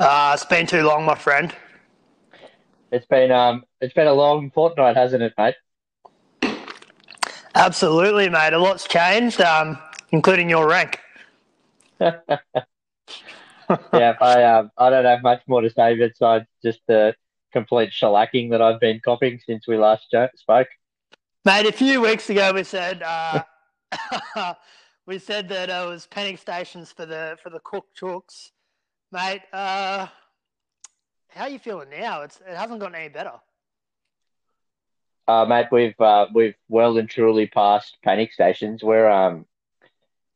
[0.00, 1.54] Uh, it's been too long, my friend.
[2.90, 5.56] It's been um, it's been a long fortnight, hasn't it, mate?
[7.54, 8.54] Absolutely, mate.
[8.54, 9.78] A lot's changed, um,
[10.10, 11.00] including your rank.
[12.00, 12.16] yeah,
[13.92, 17.14] I um, I don't have much more to say besides just the
[17.52, 20.06] complete shellacking that I've been copying since we last
[20.36, 20.68] spoke.
[21.44, 23.42] Mate, a few weeks ago we said uh,
[25.06, 28.50] we said that it was panic stations for the for the cook chooks,
[29.12, 29.42] mate.
[29.52, 30.06] Uh,
[31.28, 32.22] how are you feeling now?
[32.22, 33.32] It's it hasn't gotten any better.
[35.28, 38.82] Uh, mate, we've uh, we've well and truly passed panic stations.
[38.82, 39.46] We're um,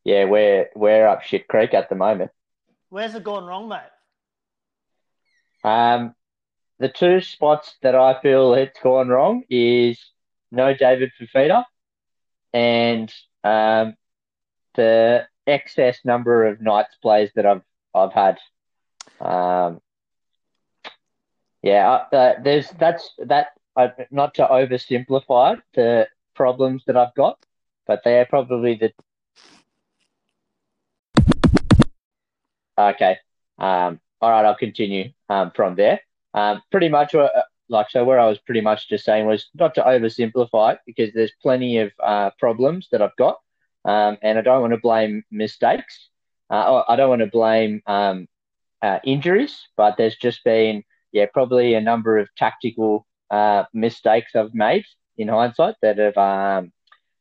[0.05, 2.31] yeah, we're we're up shit creek at the moment.
[2.91, 3.81] Where's it gone wrong, mate?
[5.65, 6.15] Um,
[6.79, 9.99] the two spots that I feel it's gone wrong is
[10.53, 11.65] no David Fifita
[12.53, 13.13] and
[13.45, 13.95] um,
[14.75, 17.63] the excess number of Knights plays that I've
[17.95, 18.39] I've had.
[19.21, 19.81] Um,
[21.63, 23.49] yeah, uh, there's that's that.
[23.77, 27.45] Uh, not to oversimplify the problems that I've got,
[27.89, 28.93] but they are probably the.
[32.79, 33.19] Okay.
[33.59, 36.01] Um, all right, I'll continue um, from there.
[36.35, 37.29] Um, pretty much, uh,
[37.69, 41.13] like so, where I was pretty much just saying was not to oversimplify it because
[41.13, 43.39] there's plenty of uh, problems that I've got,
[43.85, 46.09] um, and I don't want to blame mistakes.
[46.51, 48.27] Uh, I don't want to blame um,
[48.83, 54.53] uh, injuries, but there's just been yeah, probably a number of tactical uh, mistakes I've
[54.53, 54.85] made
[55.17, 56.73] in hindsight that have um,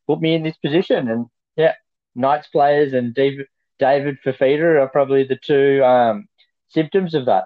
[0.08, 1.08] put me in this position.
[1.10, 1.76] And yeah,
[2.16, 3.46] Knights players and David,
[3.80, 6.28] David Fifita are probably the two um,
[6.70, 7.46] symptoms of that.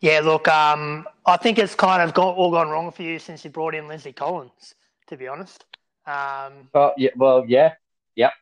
[0.00, 3.44] Yeah, look, um, I think it's kind of got, all gone wrong for you since
[3.44, 4.74] you brought in Lindsay Collins,
[5.06, 5.64] to be honest.
[6.06, 7.74] Um, well, yeah, well, yeah,
[8.16, 8.32] yep.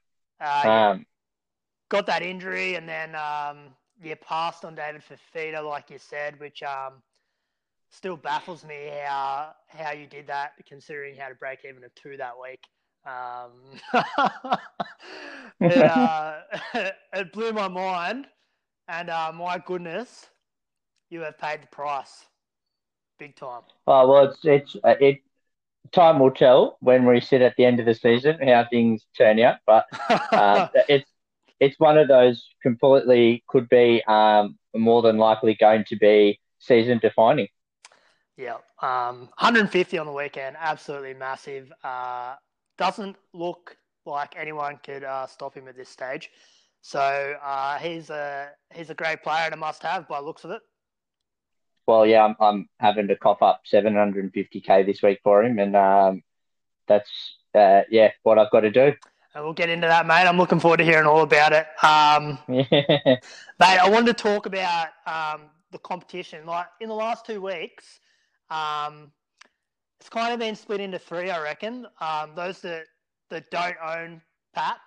[0.40, 1.06] Uh, um,
[1.88, 6.62] got that injury, and then um, yeah, passed on David Fifita, like you said, which
[6.62, 6.94] um,
[7.90, 12.16] still baffles me how how you did that, considering how to break even a two
[12.16, 12.64] that week.
[13.04, 13.52] Um,
[15.60, 16.40] it, uh,
[17.12, 18.26] it blew my mind,
[18.88, 20.26] and uh, my goodness,
[21.10, 22.26] you have paid the price,
[23.18, 23.62] big time.
[23.86, 25.20] Oh well, it's it's uh, it.
[25.92, 29.40] Time will tell when we sit at the end of the season how things turn
[29.40, 29.86] out, but
[30.32, 31.10] uh, it's
[31.58, 36.98] it's one of those completely could be um, more than likely going to be season
[36.98, 37.48] defining.
[38.36, 41.70] Yeah, um, 150 on the weekend, absolutely massive.
[41.84, 42.36] Uh,
[42.78, 43.76] doesn't look
[44.06, 46.30] like anyone could uh, stop him at this stage.
[46.80, 50.62] So uh, he's a he's a great player and a must-have by looks of it.
[51.90, 56.22] Well, yeah, I'm, I'm having to cough up 750k this week for him, and um,
[56.86, 57.10] that's
[57.52, 58.92] uh, yeah what I've got to do.
[59.34, 60.28] And we'll get into that, mate.
[60.28, 61.66] I'm looking forward to hearing all about it.
[61.82, 62.62] Um, yeah.
[63.60, 65.42] Mate, I wanted to talk about um,
[65.72, 66.46] the competition.
[66.46, 67.98] Like in the last two weeks,
[68.50, 69.10] um,
[69.98, 71.86] it's kind of been split into three, I reckon.
[72.00, 72.84] Um, those that,
[73.30, 74.20] that don't own
[74.52, 74.78] Pat,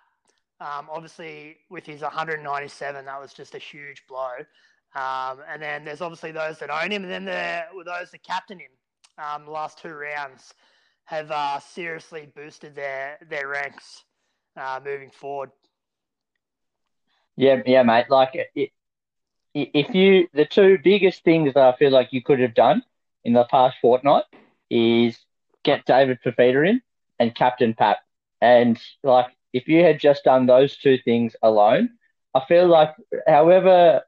[0.60, 4.32] um, obviously with his 197, that was just a huge blow.
[4.96, 8.24] Um, and then there's obviously those that own him, and then there were those that
[8.24, 8.72] captain him.
[9.18, 10.54] Um, the last two rounds
[11.06, 14.04] have uh, seriously boosted their their ranks
[14.56, 15.52] uh, moving forward.
[17.36, 18.10] Yeah, yeah, mate.
[18.10, 18.70] Like, it,
[19.54, 22.84] if you the two biggest things that I feel like you could have done
[23.24, 24.26] in the past fortnight
[24.70, 25.18] is
[25.64, 26.82] get David Fifita in
[27.20, 27.98] and captain Pat.
[28.42, 31.90] And like, if you had just done those two things alone,
[32.34, 32.94] I feel like
[33.28, 34.02] however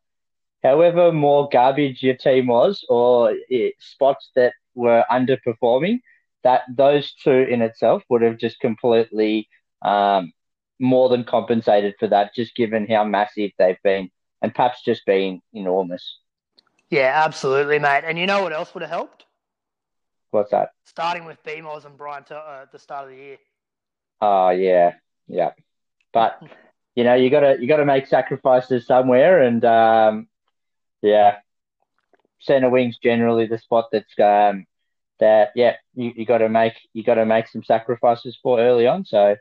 [0.66, 6.00] however more garbage your team was or it, spots that were underperforming,
[6.44, 9.48] that those two in itself would have just completely
[9.84, 10.34] um,
[10.80, 14.10] more than compensated for that, just given how massive they've been.
[14.42, 16.20] And perhaps just been enormous.
[16.90, 18.04] Yeah, absolutely, mate.
[18.06, 19.26] And you know what else would have helped?
[20.32, 20.70] What's that?
[20.84, 23.38] Starting with BMOS and Brian To'o, uh, at the start of the year.
[24.22, 24.94] Oh yeah,
[25.28, 25.52] yeah.
[26.12, 26.42] But
[26.96, 30.28] you know, you gotta you gotta make sacrifices somewhere, and um,
[31.02, 31.38] yeah,
[32.40, 34.66] center wings generally the spot that's um,
[35.20, 38.88] that yeah you, you got to make you got to make some sacrifices for early
[38.88, 39.06] on.
[39.06, 39.36] So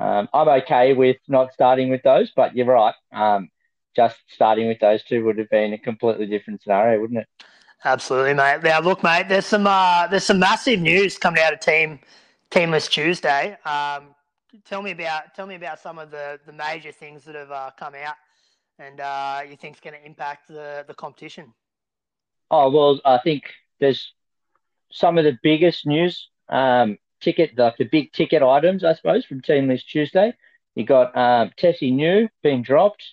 [0.00, 2.94] um, I'm okay with not starting with those, but you're right.
[3.12, 3.50] Um,
[3.96, 7.28] just starting with those two would have been a completely different scenario, wouldn't it?
[7.84, 8.62] Absolutely, mate.
[8.62, 9.28] Now, look, mate.
[9.28, 11.98] There's some uh, there's some massive news coming out of Team
[12.50, 13.56] Teamless Tuesday.
[13.64, 14.14] Um,
[14.64, 17.70] tell me about tell me about some of the, the major things that have uh,
[17.78, 18.16] come out,
[18.80, 21.54] and uh, you think is going to impact the the competition.
[22.50, 23.44] Oh well, I think
[23.80, 24.14] there's
[24.92, 29.42] some of the biggest news um, ticket, like the big ticket items, I suppose, from
[29.42, 30.34] Team List Tuesday
[30.74, 33.04] You got um, Tesi Niu being dropped.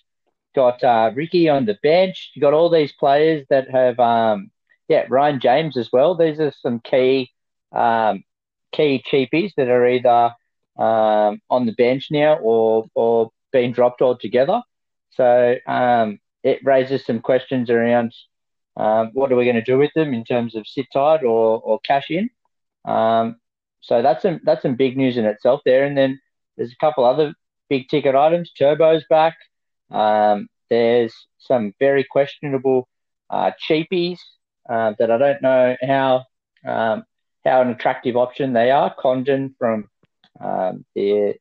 [0.54, 2.32] Got uh, Ricky on the bench.
[2.34, 4.50] You got all these players that have, um,
[4.88, 6.16] yeah, Ryan James as well.
[6.16, 7.30] These are some key,
[7.72, 8.24] um,
[8.72, 10.34] key cheapies that are either
[10.78, 14.62] um, on the bench now or or being dropped altogether.
[15.10, 18.12] So um, it raises some questions around
[18.76, 21.60] um, what are we going to do with them in terms of sit tight or,
[21.60, 22.30] or cash in.
[22.84, 23.36] Um,
[23.80, 25.84] so that's some that's some big news in itself there.
[25.84, 26.20] And then
[26.56, 27.34] there's a couple other
[27.68, 28.52] big ticket items.
[28.58, 29.36] Turbo's back.
[29.90, 32.88] Um, there's some very questionable
[33.30, 34.18] uh, cheapies
[34.68, 36.24] uh, that I don't know how
[36.66, 37.04] um,
[37.44, 38.94] how an attractive option they are.
[38.98, 39.88] Condon from
[40.40, 41.34] um, the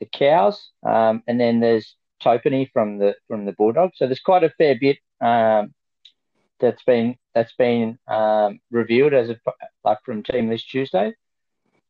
[0.00, 3.98] the cows, um, and then there's Topany from the from the Bulldogs.
[3.98, 5.74] So there's quite a fair bit um,
[6.60, 9.36] that's been that's been um, reviewed as a,
[9.84, 11.14] like from Team List Tuesday.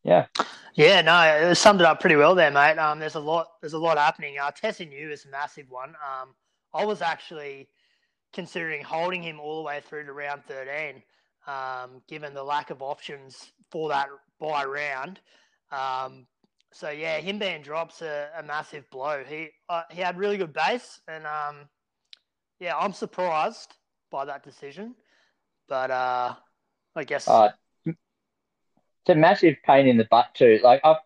[0.04, 0.26] Yeah.
[0.74, 1.20] Yeah, no,
[1.50, 2.78] it summed it up pretty well there, mate.
[2.78, 4.38] Um, there's a lot, there's a lot happening.
[4.38, 5.90] Uh, Tesi Niu is a massive one.
[5.90, 6.30] Um,
[6.72, 7.68] I was actually
[8.32, 11.02] considering holding him all the way through to round 13,
[11.46, 14.08] um, given the lack of options for that
[14.40, 15.20] buy round.
[15.70, 16.26] Um,
[16.72, 19.22] so yeah, him being drops a, a massive blow.
[19.28, 21.68] He uh, he had really good base, and um,
[22.58, 23.74] yeah, I'm surprised
[24.10, 24.94] by that decision.
[25.68, 26.34] But uh,
[26.96, 27.50] I guess uh,
[27.84, 27.96] it's
[29.08, 30.60] a massive pain in the butt too.
[30.62, 30.96] Like I've,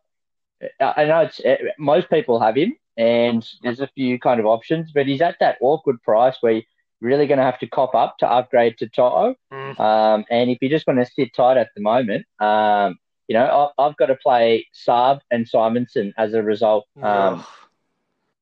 [0.81, 1.41] I know it's
[1.79, 5.59] most people have him, and there's a few kind of options, but he's at that
[5.61, 6.63] awkward price where you're
[7.01, 9.35] really going to have to cop up to upgrade to To'o.
[9.53, 9.81] Mm.
[9.81, 12.97] Um, and if you're just going to sit tight at the moment, um,
[13.29, 16.87] you know, I, have got to play Saab and Simonson as a result.
[17.03, 17.45] Um,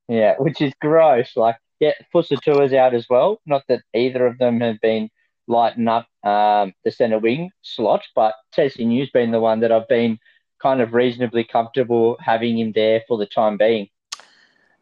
[0.08, 1.36] yeah, which is gross.
[1.36, 3.40] Like, yeah, Fusitu'a's out as well.
[3.46, 5.10] Not that either of them have been
[5.46, 9.88] lighting up um, the centre wing slot, but Tesi Niu's been the one that I've
[9.88, 10.18] been
[10.60, 13.88] kind of reasonably comfortable having him there for the time being.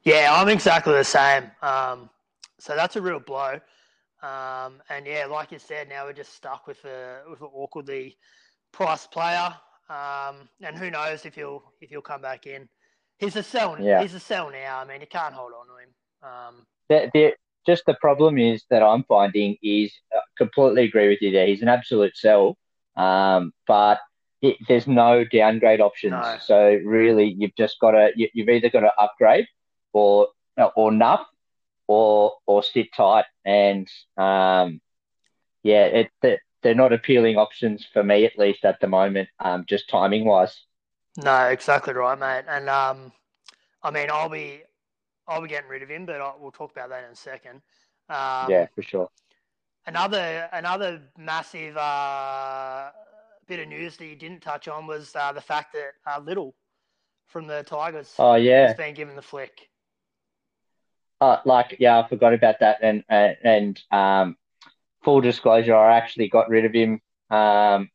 [0.04, 1.50] Yeah, I'm exactly the same.
[1.60, 2.10] Um,
[2.58, 3.60] so that's a real blow.
[4.22, 8.16] Um, and yeah, like you said, now we're just stuck with a with an awkwardly
[8.70, 9.54] priced player.
[9.92, 12.68] Um, and who knows if he'll if he'll come back in.
[13.18, 13.78] He's a sell.
[13.78, 14.00] Yeah.
[14.02, 14.78] He's a sell now.
[14.78, 15.90] I mean, you can't hold on to him.
[16.22, 17.34] Um, the, the,
[17.66, 21.46] just the problem is that I'm finding is uh, completely agree with you there.
[21.46, 22.56] He's an absolute sell,
[22.96, 23.98] um, but
[24.40, 26.12] it, there's no downgrade options.
[26.12, 26.36] No.
[26.40, 29.46] So really, you've just got to you, have either got to upgrade
[29.92, 30.28] or
[30.74, 31.26] or nuff
[31.86, 33.26] or or sit tight.
[33.44, 34.80] And um,
[35.62, 39.28] yeah, it, it they're not appealing options for me at least at the moment.
[39.38, 40.64] Um, just timing wise.
[41.16, 42.44] No, exactly right, mate.
[42.48, 43.12] And um,
[43.82, 44.62] I mean, I'll be
[45.26, 47.62] I'll be getting rid of him, but I'll, we'll talk about that in a second.
[48.08, 49.08] Um, yeah, for sure.
[49.86, 52.90] Another another massive uh,
[53.46, 56.54] bit of news that you didn't touch on was uh, the fact that uh, Liddle
[57.26, 58.14] from the Tigers.
[58.18, 59.68] Oh yeah, has been given the flick.
[61.20, 64.36] Uh, like yeah, I forgot about that, and and, and um,
[65.04, 67.00] full disclosure, I actually got rid of him
[67.30, 67.88] um,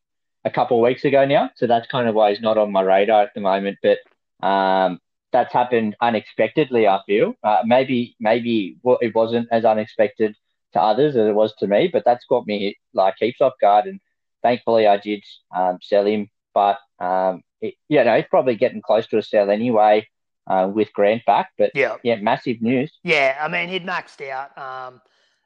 [0.45, 2.81] a couple of weeks ago now, so that's kind of why he's not on my
[2.81, 3.77] radar at the moment.
[3.81, 3.99] But
[4.45, 4.99] um,
[5.31, 6.87] that's happened unexpectedly.
[6.87, 10.35] I feel uh, maybe maybe it wasn't as unexpected
[10.73, 13.85] to others as it was to me, but that's got me like heaps off guard.
[13.85, 13.99] And
[14.41, 15.23] thankfully, I did
[15.55, 16.29] um, sell him.
[16.53, 20.07] But um, it, you know, he's probably getting close to a sell anyway
[20.47, 21.51] uh, with Grant back.
[21.57, 22.91] But yeah, yeah, massive news.
[23.03, 24.57] Yeah, I mean, he'd maxed out.
[24.57, 25.01] Um,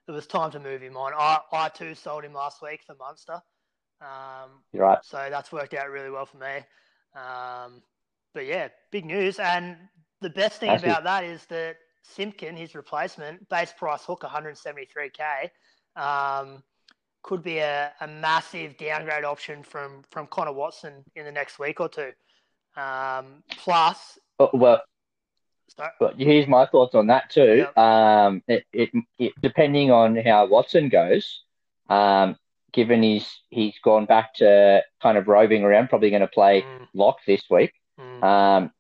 [0.08, 1.14] it was time to move him on.
[1.18, 3.42] I, I too sold him last week for Munster.
[4.02, 5.00] Um, You're right.
[5.04, 6.58] So that's worked out really well for me.
[7.16, 7.82] Um,
[8.34, 9.40] but yeah, big news.
[9.40, 9.78] And
[10.22, 10.90] the best thing Massive.
[10.90, 15.50] about that is that Simpkin, his replacement, base price hook 173k,
[15.96, 16.64] um,
[17.24, 21.80] could be a, a massive downgrade option from from Connor Watson in the next week
[21.80, 22.12] or two.
[22.76, 24.50] Um, plus, oh,
[26.00, 27.58] but here's my thoughts on that too.
[27.58, 27.78] Yep.
[27.78, 31.44] Um, it, it, it, depending on how Watson goes,
[31.90, 32.36] um,
[32.72, 36.88] given he's he's gone back to kind of roving around, probably going to play mm.
[36.94, 37.74] lock this week.
[38.00, 38.24] Mm.
[38.24, 38.72] Um,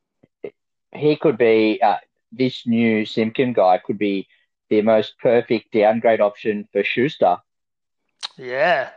[0.94, 1.98] he could be uh,
[2.32, 4.28] this new Simpkin guy could be
[4.70, 7.38] the most perfect downgrade option for Schuster.
[8.38, 8.90] Yeah.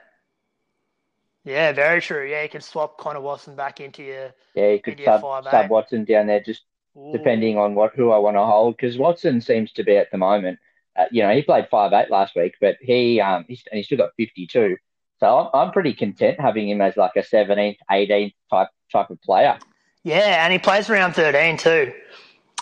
[1.44, 2.26] Yeah, very true.
[2.26, 6.04] Yeah, you can swap Connor Watson back into your yeah, you could sub, sub Watson
[6.04, 6.62] down there just
[6.96, 7.12] Ooh.
[7.12, 8.76] depending on what who I want to hold.
[8.76, 10.58] Because Watson seems to be at the moment,
[10.96, 13.82] uh, you know, he played five eight last week, but he um he's, and he
[13.82, 14.76] still got fifty two.
[15.20, 19.20] So I'm, I'm pretty content having him as like a 17th, 18th type type of
[19.22, 19.58] player.
[20.02, 21.92] Yeah, and he plays around 13 too.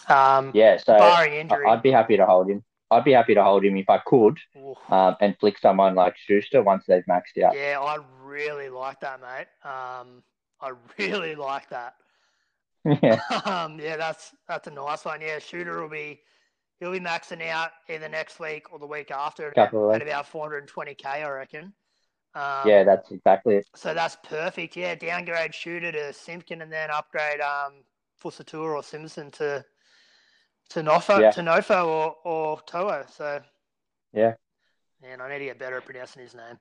[0.09, 2.63] Um, yeah, so barring injury, I'd be happy to hold him.
[2.91, 4.39] I'd be happy to hold him if I could,
[4.91, 7.57] um, and flick someone like Schuster once they've maxed out.
[7.57, 9.47] Yeah, I really like that, mate.
[9.65, 10.23] Um,
[10.61, 11.95] I really like that.
[12.85, 13.21] Yeah.
[13.45, 15.21] Um, yeah, that's that's a nice one.
[15.21, 16.21] Yeah, shooter will be
[16.81, 21.07] he'll be maxing out either next week or the week after at, at about 420k,
[21.07, 21.73] I reckon.
[22.35, 23.67] Um, yeah, that's exactly it.
[23.77, 24.77] So that's perfect.
[24.77, 27.85] Yeah, downgrade shooter to Simpkin and then upgrade um
[28.23, 29.65] Fusitu'a or Simpson to
[30.71, 31.31] to Nofo Yeah.
[31.33, 33.05] to Nofo or or To'o.
[33.11, 33.41] So
[34.13, 34.35] Yeah.
[35.03, 36.59] Man, I need to get better at pronouncing his name.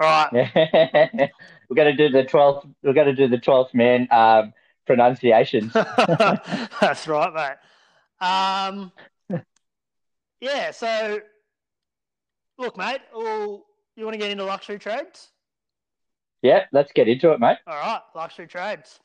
[0.00, 0.50] All right.
[1.68, 2.66] We're gonna do the twelfth.
[2.82, 4.52] We're gonna do the twelfth man um,
[4.90, 5.72] pronunciations.
[6.80, 8.26] That's right, mate.
[8.26, 8.90] Um,
[10.40, 11.20] yeah, so
[12.58, 15.28] look, mate, well, you want to get into luxury trades?
[16.42, 17.58] yeah, let's get into it, mate.
[17.68, 18.98] All right, luxury trades.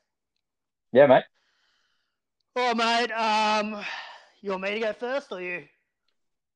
[0.92, 1.26] Yeah, mate.
[2.56, 3.12] All right, mate.
[3.12, 3.86] Um,
[4.42, 5.66] you want me to go first or you?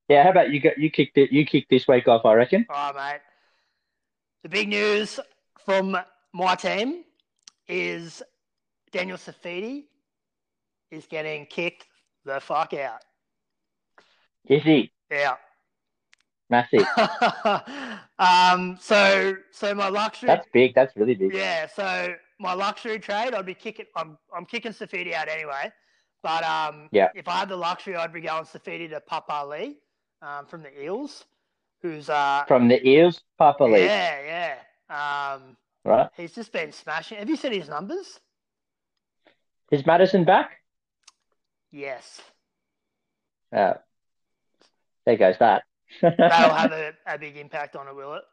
[0.07, 0.59] Yeah, how about you?
[0.59, 1.31] Go, you kicked it.
[1.31, 2.65] You kicked this week off, I reckon.
[2.67, 3.21] All right, mate.
[4.41, 5.19] The big news
[5.63, 5.95] from
[6.33, 7.03] my team
[7.67, 8.24] is
[8.91, 9.86] Daniel Saifiti
[10.91, 11.86] is getting kicked
[12.25, 13.01] the fuck out.
[14.46, 15.36] Is he Yeah.
[16.50, 16.86] massive?
[18.19, 20.74] um, so so my luxury That's big.
[20.75, 21.34] That's really big.
[21.34, 25.72] yeah, so my luxury trade I'd be kicking I'm I'm kicking Saifiti out anyway.
[26.24, 27.10] But um Yeah.
[27.15, 29.75] if I had the luxury I'd be going Saifiti to Papali'i
[30.22, 31.25] um, from the Eels,
[31.81, 34.55] who's uh From the eels, Papali'i, yeah,
[34.89, 35.36] yeah.
[35.36, 35.55] Um
[35.86, 36.10] right?
[36.17, 37.19] he's just been smashing.
[37.19, 38.19] Have you seen his numbers?
[39.72, 40.52] Is Matterson back?
[41.72, 42.22] Yes.
[43.56, 43.76] Uh,
[45.06, 45.64] there goes that.
[46.02, 48.24] That'll have a, a big impact on it, will it?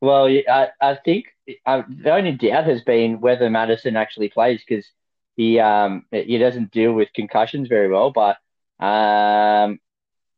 [0.00, 1.26] Well, I, I think
[1.66, 4.86] uh, the only doubt has been whether Matterson actually plays because
[5.36, 8.10] he um he doesn't deal with concussions very well.
[8.10, 8.36] But
[8.84, 9.78] um,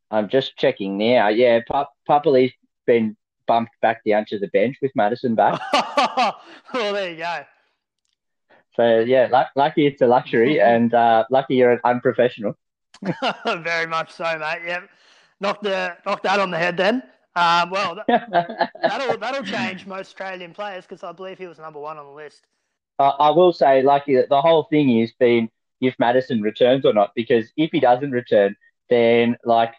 [0.09, 1.27] I'm just checking now.
[1.27, 2.53] Yeah, Pap- Papali's
[2.85, 5.59] been bumped back down to the bench with Matterson back.
[6.73, 7.43] well, there you go.
[8.77, 12.55] So yeah, luck lucky it's a luxury, and uh, lucky you're an unprofessional.
[13.45, 14.61] Very much so, mate.
[14.65, 14.89] Yep.
[15.39, 17.03] Knock the knock that on the head then.
[17.35, 21.79] Um, well, that, that'll that'll change most Australian players because I believe he was number
[21.79, 22.47] one on the list.
[22.97, 25.49] I I will say, lucky that the whole thing is been
[25.81, 28.55] if Matterson returns or not, because if he doesn't return,
[28.89, 29.73] then like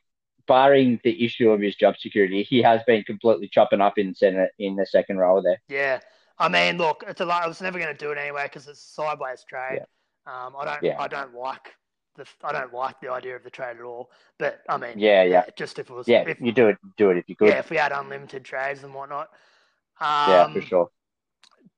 [0.47, 4.49] barring the issue of his job security, he has been completely chopping up in center
[4.59, 5.61] in the second row there.
[5.69, 6.01] Yeah.
[6.39, 7.43] I mean, look, it's a lot.
[7.43, 9.81] I was never going to do it anyway because it's a sideways trade.
[10.27, 10.83] Um, I don't.
[10.83, 11.01] Yeah.
[11.01, 11.75] I don't like
[12.17, 12.27] the.
[12.45, 14.11] I don't like the idea of the trade at all.
[14.39, 16.07] But I mean, Yeah, yeah, Just if it was.
[16.07, 16.25] yeah.
[16.29, 17.49] If, You do it, do it if you could.
[17.49, 17.59] yeah.
[17.59, 19.29] If we had unlimited trades and whatnot.
[20.01, 20.91] Um, Yeah, for sure.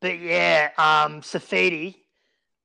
[0.00, 1.94] But yeah, um, Saifiti,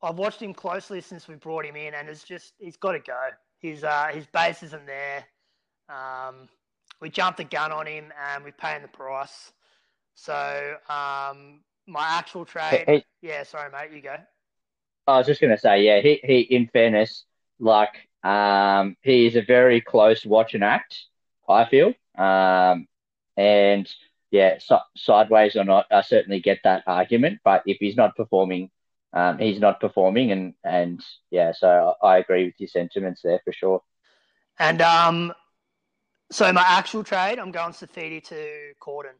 [0.01, 2.99] I've watched him closely since we brought him in, and it's just he's got to
[2.99, 3.19] go.
[3.59, 5.25] His uh, his base isn't there.
[5.89, 6.47] Um,
[7.01, 9.51] we jumped the gun on him, and we're paying the price.
[10.15, 13.43] So um, my actual trade, He- yeah.
[13.43, 14.15] Sorry, mate, you go.
[15.07, 16.01] I was just gonna say, yeah.
[16.01, 16.39] He, he.
[16.41, 17.25] In fairness,
[17.59, 20.97] like, um, he is a very close watch and act.
[21.47, 22.87] I feel, um,
[23.37, 23.87] and
[24.31, 27.39] yeah, so, sideways or not, I certainly get that argument.
[27.43, 28.71] But if he's not performing,
[29.13, 33.53] um, he's not performing, and and yeah, so I agree with your sentiments there for
[33.53, 33.83] sure.
[34.57, 35.33] And um,
[36.31, 39.15] so my actual trade, I'm going Saifiti to Condon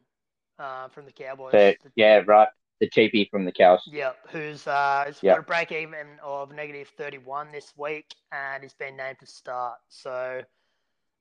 [0.58, 1.52] uh, from the Cowboys.
[1.52, 2.48] So yeah, right,
[2.80, 3.80] the cheapie from the cows.
[3.90, 5.32] Yeah, who's uh, Yeah.
[5.34, 9.78] got a break even of negative 31 this week, and he's been named to start.
[9.88, 10.42] So,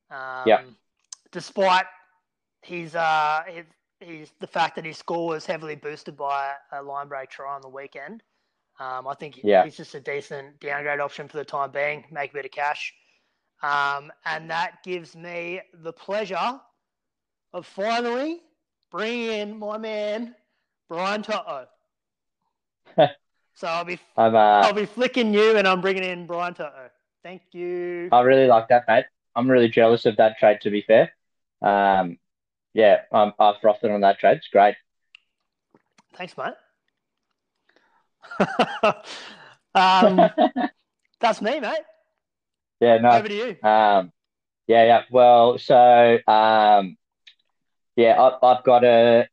[0.10, 0.62] um, Yeah.
[1.32, 1.86] despite
[2.62, 3.66] his, uh, his,
[4.00, 7.62] his the fact that his score was heavily boosted by a line break try on
[7.62, 8.24] the weekend,
[8.80, 9.64] um, I think Yeah.
[9.64, 12.06] he's just a decent downgrade option for the time being.
[12.12, 12.94] Make a bit of cash,
[13.64, 16.60] um, and that gives me the pleasure
[17.54, 18.42] of finally
[18.96, 20.34] bringing in my man
[20.88, 21.66] Brian To'o.
[23.54, 26.90] so I'll be I'm uh, I'll be flicking you, and I'm bringing in Brian To'o.
[27.22, 28.08] Thank you.
[28.14, 29.04] I really like that, mate.
[29.36, 30.62] I'm really jealous of that trade.
[30.62, 31.12] To be fair,
[31.62, 32.18] um,
[32.74, 34.38] yeah, I'm I've frothed on that trade.
[34.38, 34.76] It's great.
[36.14, 36.54] Thanks, mate.
[39.76, 40.30] um,
[41.20, 41.84] that's me, mate.
[42.80, 43.58] yeah, no, Over to you.
[43.62, 44.14] Um,
[44.68, 45.02] yeah, yeah.
[45.12, 46.96] Well, so um,
[47.96, 49.28] yeah, I, I've got a,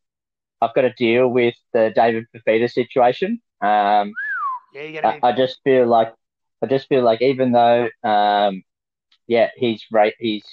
[0.62, 3.40] I've got to deal with the David Fifita situation.
[3.62, 4.16] Um,
[4.72, 5.30] Yeah, you're gonna I.
[5.30, 6.14] I just feel like,
[6.62, 8.62] I just feel like even though, um,
[9.26, 10.44] yeah, he's right, he's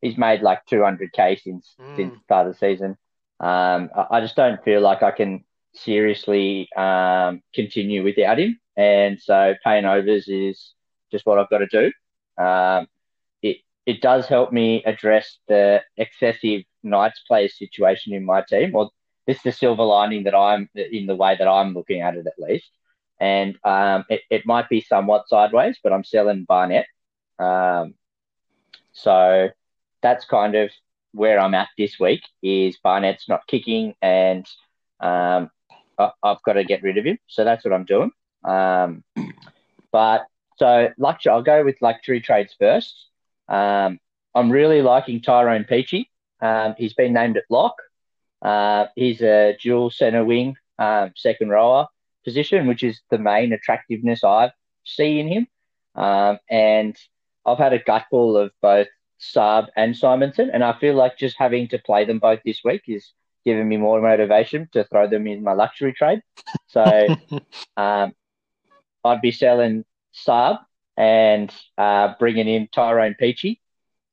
[0.00, 1.86] he's made like 200k since Mm.
[1.96, 2.92] since the start of the season.
[3.40, 5.44] Um, I, I just don't feel like I can
[5.74, 10.74] seriously um continue without him, and so paying overs is
[11.12, 12.42] just what I've got to do.
[12.42, 12.86] Um,
[13.42, 18.90] it it does help me address the excessive Knights players situation in my team, or
[19.26, 22.26] this is the silver lining that I'm in the way that I'm looking at it
[22.26, 22.70] at least.
[23.20, 26.86] and um, it, it might be somewhat sideways, but I'm selling Barnett.
[27.38, 27.94] Um,
[28.92, 29.48] so
[30.02, 30.70] that's kind of
[31.12, 32.22] where I'm at this week.
[32.42, 34.46] Is Barnett's not kicking, and
[35.00, 35.50] um,
[35.98, 37.18] I, have got to get rid of him.
[37.28, 38.10] So that's what I'm doing.
[38.44, 39.04] Um,
[39.92, 40.26] but
[40.58, 42.94] so luxury, I'll go with luxury trades first.
[43.48, 43.98] Um,
[44.34, 46.06] I'm really liking Tyrone Peachey.
[46.44, 47.76] Um, he's been named at lock.
[48.42, 51.88] Uh, he's a dual centre wing, um, second rower
[52.22, 54.52] position, which is the main attractiveness I
[54.84, 55.46] see in him.
[55.94, 56.96] Um, and
[57.46, 61.68] I've had a gutful of both Saab and Simonsson, and I feel like just having
[61.68, 63.12] to play them both this week is
[63.46, 66.20] giving me more motivation to throw them in my luxury trade.
[66.66, 66.84] So
[67.78, 68.12] um,
[69.02, 69.84] I'd be selling
[70.14, 70.58] Saab
[70.96, 73.60] and uh, bringing in Tyrone Peachey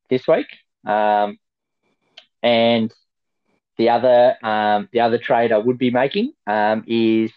[0.09, 0.47] this week.
[0.85, 1.37] Um,
[2.43, 2.93] and
[3.77, 7.31] the other um, the other trade I would be making um, is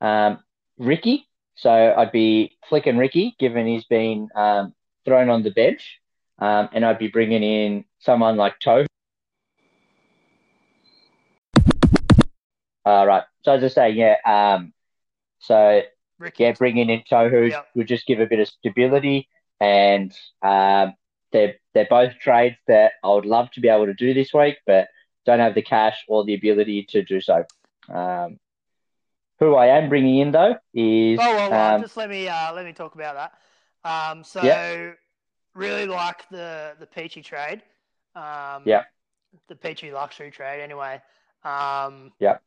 [0.00, 0.38] um,
[0.78, 1.26] Ricky.
[1.54, 4.74] So I'd be flicking Ricky, given he's been um,
[5.04, 6.00] thrown on the bench,
[6.38, 8.84] um, and I'd be bringing in someone like To'o.
[12.84, 13.24] All right.
[13.42, 14.16] So as I say, yeah.
[14.24, 14.72] Um,
[15.38, 15.82] so
[16.18, 16.44] Ricky.
[16.44, 17.68] yeah, bringing in To'o yep.
[17.74, 19.28] would just give a bit of stability,
[19.60, 20.12] and
[20.42, 20.94] um,
[21.32, 24.56] they're they're both trades that I would love to be able to do this week,
[24.66, 24.88] but
[25.24, 27.44] don't have the cash or the ability to do so.
[27.88, 28.38] Um,
[29.38, 32.54] who I am bringing in though is oh well, well um, just let me uh,
[32.54, 33.32] let me talk about that.
[33.84, 34.98] Um, so yep.
[35.54, 37.62] really like the the Peachey trade.
[38.14, 38.84] Um, yeah.
[39.48, 41.02] The Peachey luxury trade anyway.
[41.44, 42.38] Um, yeah.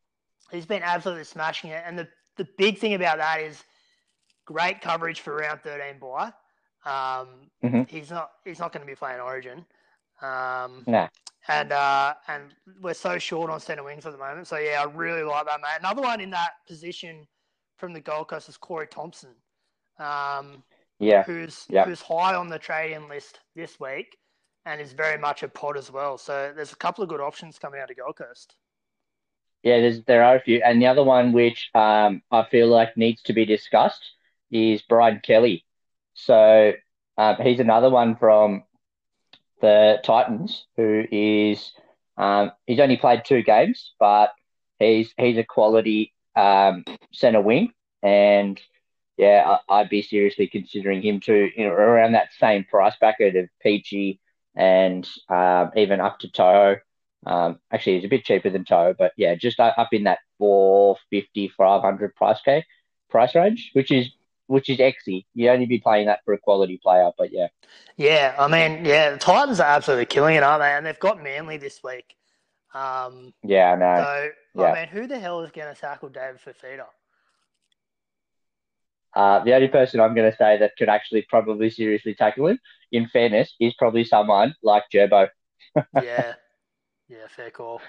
[0.52, 2.08] He's been absolutely smashing it, and the
[2.38, 3.64] the big thing about that is
[4.46, 6.34] great coverage for round thirteen buy.
[6.86, 7.84] Um, mm-hmm.
[7.88, 9.66] He's not he's not going to be playing Origin.
[10.22, 11.08] Um, nah
[11.48, 14.48] and uh, and we're so short on centre wings at the moment.
[14.48, 15.80] So yeah, I really like that, mate.
[15.80, 17.28] Another one in that position
[17.78, 19.32] from the Gold Coast is Corey Thompson.
[19.98, 20.64] Um,
[21.00, 21.88] yeah, who's yep.
[21.88, 24.18] who's high on the trading list this week,
[24.66, 26.18] and is very much a pod as well.
[26.18, 28.56] So there's a couple of good options coming out of Gold Coast.
[29.64, 32.96] Yeah, there's there are a few, and the other one which um, I feel like
[32.96, 34.04] needs to be discussed
[34.52, 35.66] is Brian Kelly.
[36.26, 36.74] So
[37.18, 38.64] um, he's another one from
[39.62, 41.72] the Titans, who is
[42.18, 44.32] um, he's only played two games, but
[44.80, 47.72] he's he's a quality um, centre wing,
[48.04, 48.60] and
[49.18, 51.50] yeah, I, would be seriously considering him too.
[51.56, 54.20] You know, around that same price bracket of Peachey
[54.56, 56.78] and um, even up to To'o.
[57.26, 61.50] Um, actually, he's a bit cheaper than To'o, but yeah, just up in that 450,
[61.50, 62.40] 500 price
[63.10, 64.10] price range, which is
[64.50, 65.26] which is exy.
[65.36, 67.48] You'd only be playing that for a quality player, but yeah.
[67.98, 70.72] Yeah, I mean, yeah, the Titans are absolutely killing it, aren't they?
[70.72, 72.16] And they've got Manly this week.
[72.74, 74.04] Um, yeah, I know.
[74.04, 74.30] So,
[74.62, 74.72] yeah.
[74.72, 76.86] I mean, who the hell is going to tackle David Fifita?
[79.16, 82.60] Uh, the only person I'm going to say that could actually probably seriously tackle him,
[82.92, 85.30] in fairness, is probably someone like Gerbo.
[86.02, 86.34] yeah,
[87.08, 87.82] yeah, fair call.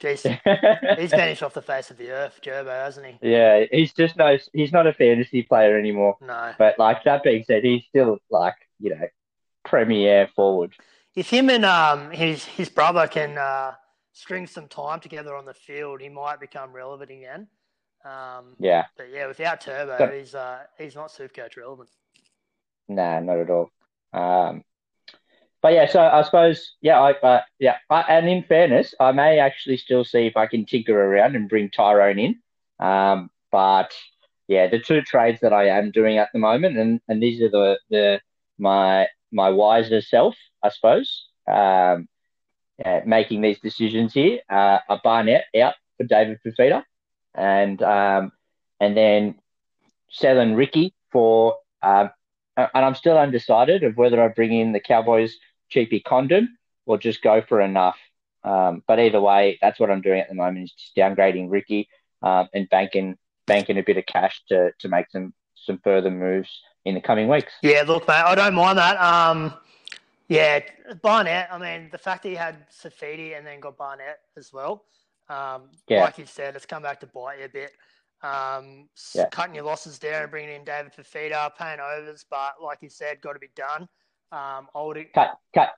[0.00, 3.30] Jeez, he's vanished off the face of the earth, Gerbo, hasn't he?
[3.30, 6.16] Yeah, he's just no, he's not a fantasy player anymore.
[6.20, 6.52] No.
[6.58, 9.06] But like that being said, he's still like you know,
[9.64, 10.74] premier forward.
[11.14, 13.72] If him and um his his brother can uh,
[14.12, 17.48] string some time together on the field, he might become relevant again.
[18.04, 18.84] Um, yeah.
[18.96, 21.88] But yeah, without Turbo, he's uh he's not Supercoach relevant.
[22.88, 23.70] Nah, not at all.
[24.12, 24.62] Um,
[25.62, 29.38] but yeah, so I suppose yeah, I uh, yeah, I, and in fairness, I may
[29.38, 32.40] actually still see if I can tinker around and bring Tyrone in.
[32.78, 33.92] Um, but
[34.48, 37.50] yeah, the two trades that I am doing at the moment, and, and these are
[37.50, 38.20] the the
[38.58, 42.06] my my wiser self, I suppose, um,
[42.78, 44.40] yeah, making these decisions here.
[44.50, 46.84] Uh, a Barnett out for David Fifita,
[47.34, 48.30] and um,
[48.80, 49.36] and then
[50.10, 51.56] selling Ricky for.
[51.82, 52.10] Um,
[52.56, 55.36] and I'm still undecided of whether I bring in the Cowboys
[55.68, 57.98] cheapy Condon or just go for enough.
[58.44, 61.88] Um, but either way, that's what I'm doing at the moment is just downgrading Ricky
[62.22, 66.48] um, and banking banking a bit of cash to to make some some further moves
[66.84, 67.52] in the coming weeks.
[67.62, 68.96] Yeah, look, mate, I don't mind that.
[69.00, 69.52] Um,
[70.28, 70.60] yeah,
[71.02, 71.48] Barnett.
[71.52, 74.84] I mean, the fact that he had Saifiti and then got Barnett as well.
[75.28, 76.02] Um, yeah.
[76.02, 77.72] like you said, it's come back to bite you a bit.
[78.22, 79.26] Um, yeah.
[79.30, 83.20] cutting your losses there and bringing in David Fifita, paying overs, but like you said,
[83.20, 83.82] got to be done.
[84.32, 85.70] Um, I would cut cut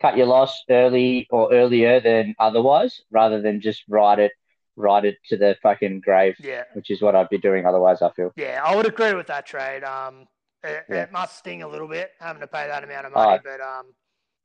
[0.00, 4.32] cut your loss early or earlier than otherwise, rather than just ride it
[4.76, 6.36] ride it to the fucking grave.
[6.40, 8.02] Yeah, which is what I'd be doing otherwise.
[8.02, 8.32] I feel.
[8.36, 9.84] Yeah, I would agree with that trade.
[9.84, 10.26] Um,
[10.64, 11.02] it, yeah.
[11.04, 13.60] it must sting a little bit having to pay that amount of money, oh, but
[13.60, 13.86] um,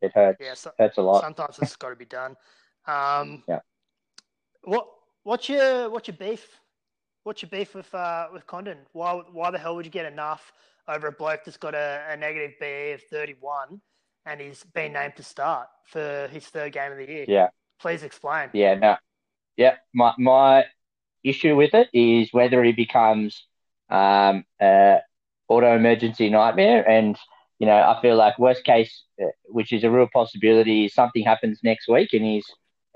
[0.02, 0.38] it hurts.
[0.40, 1.22] Yeah, so, hurts a lot.
[1.22, 2.36] Sometimes it's got to be done.
[2.86, 3.60] Um, yeah.
[4.66, 4.86] What
[5.24, 6.60] what's your what's your beef
[7.24, 8.80] what's your beef with uh, with Condon?
[8.92, 10.52] Why why the hell would you get enough
[10.88, 13.82] over a bloke that's got a, a negative BE of thirty one,
[14.26, 17.26] and he's been named to start for his third game of the year?
[17.28, 17.48] Yeah.
[17.80, 18.50] Please explain.
[18.54, 18.96] Yeah, no.
[19.58, 20.66] Yeah, my my
[21.24, 23.46] issue with it is whether he becomes
[23.90, 25.00] um, a
[25.48, 27.18] auto emergency nightmare, and
[27.60, 31.24] you know, I feel like worst case, uh, which is a real possibility, is something
[31.24, 32.46] happens next week and he's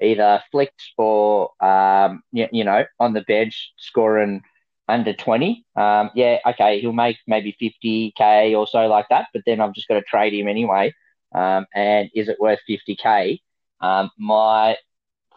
[0.02, 4.42] either flicked or um, you, you know on the bench scoring
[4.88, 9.60] under 20 um, yeah okay he'll make maybe 50k or so like that but then
[9.60, 10.94] i've just got to trade him anyway.
[11.36, 13.42] Um, and is it worth 50k
[13.82, 14.78] um, my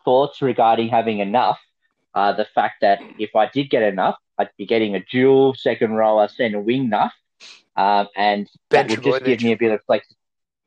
[0.05, 1.59] thoughts regarding having enough
[2.15, 5.93] are the fact that if i did get enough i'd be getting a dual second
[5.95, 7.13] rower centre wing enough
[7.77, 10.07] um, and that would just give me a bit of flex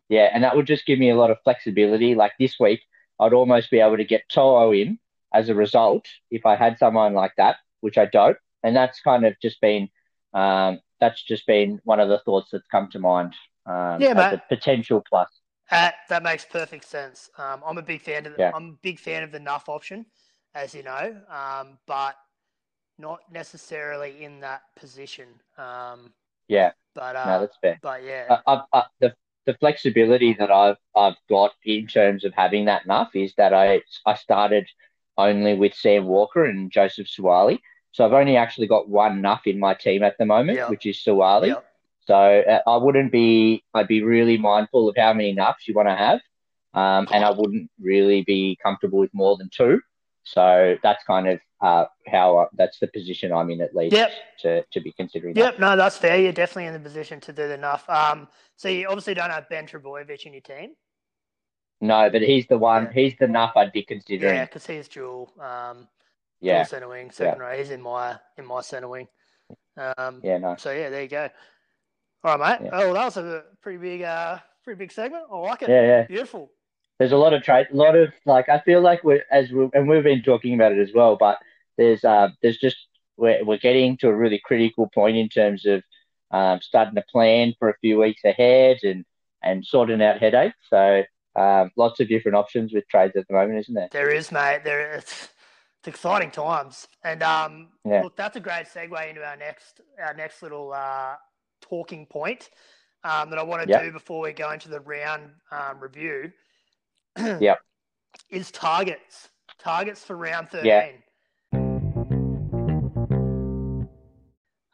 [0.09, 2.15] yeah and that would just give me a lot of flexibility.
[2.15, 2.81] Like this week
[3.23, 4.99] I'd almost be able to get To'o in
[5.33, 8.37] as a result if I had someone like that, which I don't.
[8.63, 9.89] And that's kind of just been
[10.33, 13.33] um, that's just been one of the thoughts that's come to mind.
[13.65, 14.39] Um, yeah, mate.
[14.49, 15.27] potential plus.
[15.71, 17.29] Uh, that makes perfect sense.
[17.37, 18.51] Um, I'm a big fan of the, yeah.
[18.53, 20.05] I'm a big fan of the Nuff option,
[20.53, 22.15] as you know, um, but
[22.99, 25.27] not necessarily in that position.
[25.57, 26.13] Um,
[26.47, 27.79] yeah, but uh, no, that's fair.
[27.81, 32.65] But yeah, I, I, the the flexibility that I've I've got in terms of having
[32.65, 34.67] that enough is that I I started
[35.17, 37.59] only with Sam Walker and Joseph Suaalii.
[37.91, 40.97] So I've only actually got one nuff in my team at the moment, which is
[40.97, 41.49] Suaalii.
[41.49, 41.65] Yep.
[42.05, 45.89] So uh, I wouldn't be I'd be really mindful of how many nuffs you want
[45.89, 46.19] to have,
[46.73, 49.79] um, and I wouldn't really be comfortable with more than two.
[50.23, 54.11] So that's kind of uh, how uh, that's the position I'm in at least yep.
[54.39, 55.35] to, to be considering.
[55.35, 55.59] Yep, that.
[55.61, 56.19] no, that's fair.
[56.19, 57.89] You're definitely in the position to do enough.
[57.89, 60.71] Um, so you obviously don't have Ben Trbojevic in your team.
[61.79, 62.83] No, but he's the one.
[62.83, 62.91] Yeah.
[62.91, 64.35] He's the nuff I'd be considering.
[64.35, 65.31] Yeah, because he's dual.
[65.39, 65.87] Um,
[66.41, 67.47] yeah, centre wing, second yeah.
[67.47, 67.57] row.
[67.57, 69.07] He's in my in my centre wing.
[69.77, 70.55] Um, yeah, no.
[70.57, 71.29] So yeah, there you go.
[72.25, 72.67] All right, mate.
[72.67, 72.79] Yeah.
[72.81, 75.23] Oh, that was a pretty big, uh, pretty big segment.
[75.31, 75.69] I like it.
[75.69, 76.03] Yeah, yeah.
[76.07, 76.51] Beautiful
[76.99, 79.67] there's a lot of trade, a lot of like I feel like we're as we
[79.73, 81.37] and we've been talking about it as well, but
[81.77, 82.77] there's uh there's just
[83.17, 85.83] we're we're getting to a really critical point in terms of
[86.31, 89.05] um, starting to plan for a few weeks ahead and
[89.43, 90.57] and sorting out headaches.
[90.69, 91.03] So
[91.35, 93.89] um, lots of different options with trades at the moment, isn't there?
[93.91, 94.61] There is, mate.
[94.63, 95.29] There it's,
[95.79, 98.01] it's exciting times, and um, yeah.
[98.01, 101.15] look, that's a great segue into our next our next little uh,
[101.61, 102.49] talking point
[103.03, 103.83] um, that I want to yep.
[103.83, 106.31] do before we go into the round um, review.
[107.17, 107.59] yep.
[108.29, 109.29] Is targets.
[109.59, 110.65] Targets for round 13.
[110.65, 110.87] Yeah.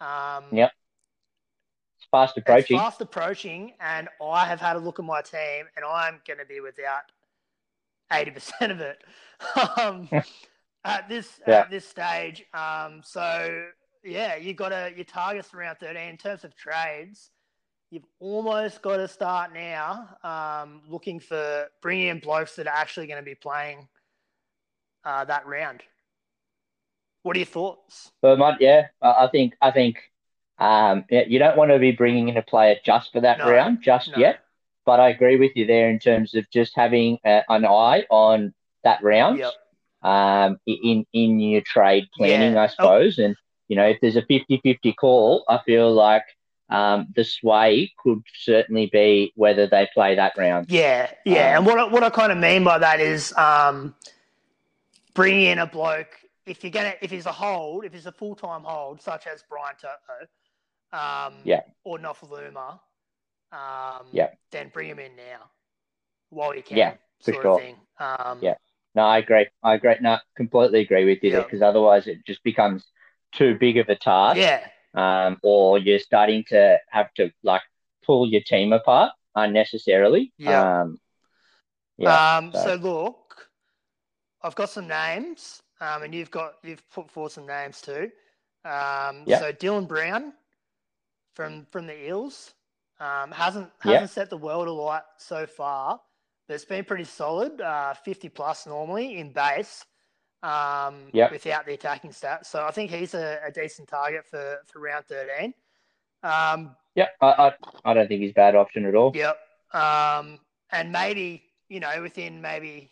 [0.01, 0.71] Um, yep.
[1.97, 2.77] It's fast approaching.
[2.77, 6.39] It's fast approaching, and I have had a look at my team, and I'm going
[6.39, 7.03] to be without
[8.11, 9.03] 80% of it
[9.79, 10.09] um,
[10.85, 11.59] at this yeah.
[11.59, 12.45] at this stage.
[12.53, 13.65] Um, so,
[14.03, 17.31] yeah, you got to your targets around 13 in terms of trades
[17.91, 23.07] you've almost got to start now um, looking for bringing in blokes that are actually
[23.07, 23.87] going to be playing
[25.05, 25.81] uh, that round.
[27.23, 28.11] What are your thoughts?
[28.21, 29.97] Well, yeah, I think I think
[30.57, 33.81] um, you don't want to be bringing in a player just for that no, round
[33.81, 34.17] just no.
[34.17, 34.39] yet.
[34.85, 38.53] But I agree with you there in terms of just having a, an eye on
[38.83, 39.53] that round yep.
[40.01, 42.63] um, in in your trade planning, yeah.
[42.63, 43.19] I suppose.
[43.19, 43.25] Oh.
[43.25, 43.35] And
[43.67, 46.23] you know, if there's a 50-50 call, I feel like
[46.69, 50.71] um, the sway could certainly be whether they play that round.
[50.71, 51.51] Yeah, yeah.
[51.51, 53.93] Um, and what I, what I kind of mean by that is um,
[55.13, 56.15] bringing in a bloke
[56.49, 59.43] if you're gonna if he's a hold, if he's a full time hold, such as
[59.49, 59.75] Brian
[60.91, 62.79] um, yeah, or Nofoaluma,
[63.51, 65.49] um, yeah, then bring him in now
[66.29, 66.77] while you can.
[66.77, 67.61] Yeah, for sure.
[67.99, 68.55] Um, yeah.
[68.95, 69.47] No, I agree.
[69.61, 69.95] I agree.
[70.01, 71.43] No, completely agree with you yeah.
[71.43, 72.85] because otherwise it just becomes
[73.33, 74.37] too big of a task.
[74.37, 77.61] Yeah um, or you're starting to have to like
[78.05, 80.33] pull your team apart unnecessarily.
[80.37, 80.81] Yeah.
[80.81, 80.97] Um,
[81.97, 82.37] yeah.
[82.37, 82.63] Um, so.
[82.63, 82.75] so.
[82.75, 83.49] look,
[84.41, 88.11] I've got some names, um, and you've got you've put forward some names too.
[88.65, 89.39] Um, yeah.
[89.39, 90.33] So Dylan Brown
[91.35, 92.53] from from the Eels
[92.99, 94.05] um, hasn't hasn't yeah.
[94.05, 95.99] set the world alight so far,
[96.47, 97.61] but it's been pretty solid.
[97.61, 99.85] Uh, Fifty plus normally in base
[100.43, 101.31] um, yep.
[101.31, 102.45] without the attacking stats.
[102.47, 105.53] So I think he's a, a decent target for, for round 13.
[106.23, 107.53] Um, yeah, I, I,
[107.85, 109.11] I, don't think he's a bad option at all.
[109.15, 109.37] Yep.
[109.73, 110.39] Um,
[110.71, 112.91] and maybe, you know, within maybe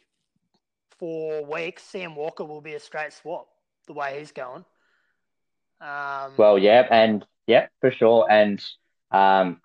[1.00, 3.48] four weeks, Sam Walker will be a straight swap
[3.88, 4.66] the way he's going.
[5.80, 8.28] Um, well, yeah, and yeah, for sure.
[8.30, 8.64] And
[9.12, 9.62] um,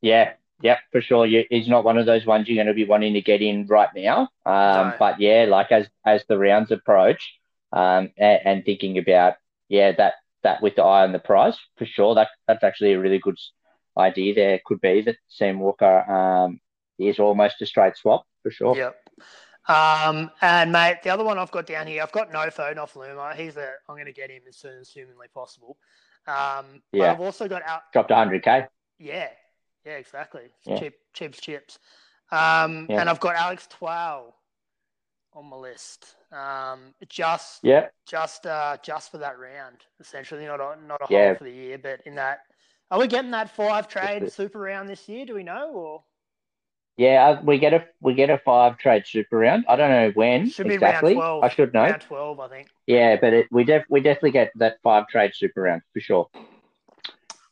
[0.00, 1.26] yeah, yeah, for sure.
[1.26, 3.88] he's not one of those ones you're going to be wanting to get in right
[3.94, 4.28] now.
[4.44, 4.94] Um, no.
[4.98, 7.34] But yeah, like as as the rounds approach,
[7.72, 9.34] um, and, and thinking about
[9.68, 12.14] yeah that that with the eye on the prize for sure.
[12.14, 13.38] That that's actually a really good
[13.96, 14.34] idea.
[14.34, 16.60] There could be that Sam Walker um,
[16.98, 18.76] is almost a straight swap for sure.
[18.76, 18.96] Yep.
[19.68, 23.36] Um, and mate, the other one I've got down here, I've got Nofoaluma.
[23.36, 25.76] He's a, I'm going to get him as soon as humanly possible.
[26.26, 27.12] Um, yeah.
[27.12, 27.82] I've also got out.
[27.92, 28.66] Dropped 100k.
[28.98, 29.28] Yeah.
[29.84, 30.50] Yeah, exactly.
[30.64, 30.78] Yeah.
[30.80, 31.78] Cheap, cheap chips.
[32.30, 33.00] Um, yeah.
[33.00, 34.34] and I've got Alex Twal
[35.32, 36.16] on my list.
[36.32, 41.34] Um, just yeah, just uh, just for that round, essentially, not a not a yeah.
[41.34, 42.40] for the year, but in that.
[42.90, 45.26] Are we getting that five trade super round this year?
[45.26, 46.04] Do we know or?
[46.98, 49.64] Yeah, uh, we get a we get a five trade super round.
[49.68, 51.14] I don't know when should exactly.
[51.14, 51.44] Be round 12.
[51.44, 51.82] I should know.
[51.84, 52.68] Round twelve, I think.
[52.88, 56.28] Yeah, but it, we def we definitely get that five trade super round for sure.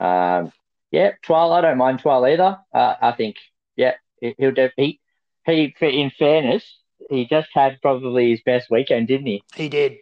[0.01, 0.53] Um,
[0.91, 1.53] yeah, Twal.
[1.53, 2.59] I don't mind Twal either.
[2.75, 3.37] Uh, I think
[3.77, 4.99] yeah, he'll def- he
[5.45, 6.79] he in fairness,
[7.09, 9.45] he just had probably his best weekend, didn't he?
[9.55, 9.99] He did.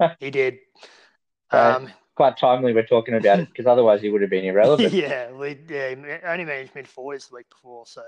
[0.18, 0.58] he did.
[1.52, 4.92] Um, quite timely we're talking about it because otherwise he would have been irrelevant.
[4.92, 5.94] yeah, we yeah
[6.26, 8.02] only managed mid forties the week before, so.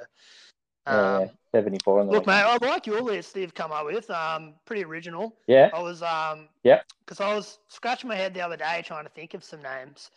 [0.86, 2.42] Um, yeah, seventy four on the look, mate.
[2.42, 4.10] I like your list that you've come up with.
[4.10, 5.34] Um, pretty original.
[5.46, 5.70] Yeah.
[5.72, 6.48] I was um.
[6.62, 6.80] Yeah.
[7.04, 10.10] Because I was scratching my head the other day trying to think of some names.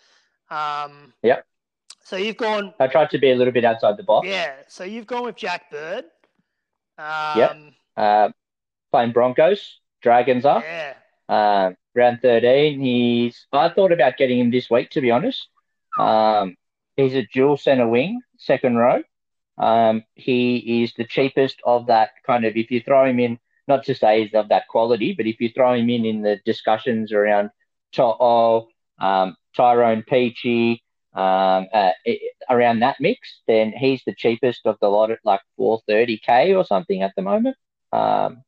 [0.50, 1.14] Um.
[1.24, 1.40] Yeah.
[2.04, 2.74] So you've gone.
[2.80, 4.28] I tried to be a little bit outside the box.
[4.28, 4.56] Yeah.
[4.68, 6.06] So you've gone with Jack Bird.
[6.98, 7.04] Um,
[7.38, 7.54] yeah.
[7.96, 8.30] Uh,
[8.92, 10.62] playing Broncos, Dragons are.
[10.62, 10.94] Yeah.
[11.30, 12.80] Uh, round 13.
[12.80, 13.48] He's.
[13.52, 15.48] I thought about getting him this week, to be honest.
[16.00, 16.56] Um,
[16.96, 19.02] he's a dual center wing, second row.
[19.58, 22.56] Um, he is the cheapest of that kind of.
[22.56, 25.50] If you throw him in, not to say he's of that quality, but if you
[25.50, 27.50] throw him in in the discussions around
[27.92, 28.68] To'o,
[29.00, 30.82] um, Tyrone Peachey,
[31.14, 31.92] um, uh,
[32.50, 37.02] around that mix, then he's the cheapest of the lot at like 430k or something
[37.02, 37.58] at the moment.
[37.92, 38.44] Um,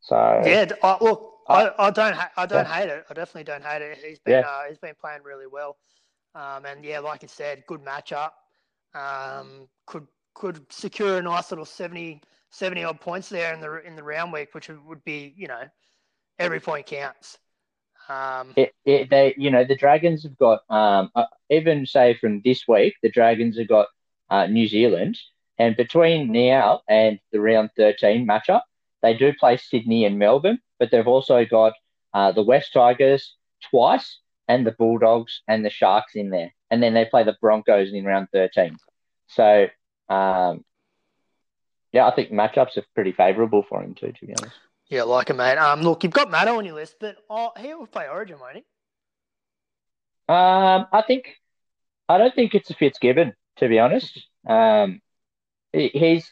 [0.00, 2.74] so yeah, uh, look, I, I don't ha- I don't yeah.
[2.74, 3.04] hate it.
[3.10, 3.98] I definitely don't hate it.
[3.98, 4.48] He's been yeah.
[4.48, 5.76] uh, he's been playing really well,
[6.34, 8.30] um, and yeah, like you said, good matchup.
[8.94, 13.96] Um, could could secure a nice little 70, 70 odd points there in the in
[13.96, 15.62] the round week, which would be you know
[16.38, 17.38] every point counts.
[18.08, 22.40] Um, it, it, they, you know, the Dragons have got, um, uh, even say from
[22.44, 23.86] this week, the Dragons have got
[24.30, 25.16] uh, New Zealand,
[25.58, 28.62] and between now and the round 13 matchup,
[29.02, 31.74] they do play Sydney and Melbourne, but they've also got
[32.12, 33.36] uh, the West Tigers
[33.70, 36.52] twice and the Bulldogs and the Sharks in there.
[36.70, 38.76] And then they play the Broncos in round 13.
[39.28, 39.66] So,
[40.08, 40.64] um,
[41.92, 44.56] yeah, I think matchups are pretty favourable for him too, to be honest.
[44.88, 45.56] Yeah, like it, mate.
[45.56, 48.56] Um, look, you've got Matto on your list, but oh, he will play Origin, won't
[48.56, 48.64] he?
[50.28, 51.36] Um, I think
[52.08, 54.20] I don't think it's a Fitzgibbon, to be honest.
[54.48, 55.00] Um,
[55.72, 56.28] he's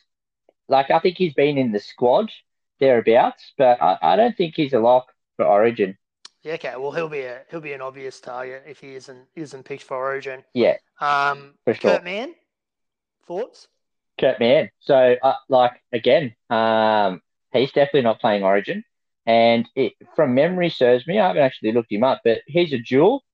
[0.68, 2.30] like I think he's been in the squad
[2.80, 5.96] thereabouts, but I, I don't think he's a lock for Origin.
[6.42, 6.74] Yeah, okay.
[6.76, 9.96] Well, he'll be a he'll be an obvious target if he isn't isn't picked for
[9.96, 10.44] Origin.
[10.54, 10.76] Yeah.
[11.00, 11.92] Um, for sure.
[11.92, 12.34] Kurt Mann,
[13.26, 13.68] thoughts?
[14.18, 14.70] Kurt Mann.
[14.80, 17.20] So, uh, like again, um,
[17.52, 18.84] He's definitely not playing Origin.
[19.26, 22.78] And it, from memory serves me, I haven't actually looked him up, but he's a
[22.78, 23.24] dual.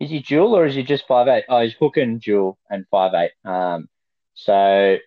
[0.00, 1.44] Is he dual or is he just five eight?
[1.48, 3.32] Oh, he's hook and dual and five eight.
[3.44, 3.88] Um,
[4.34, 4.98] so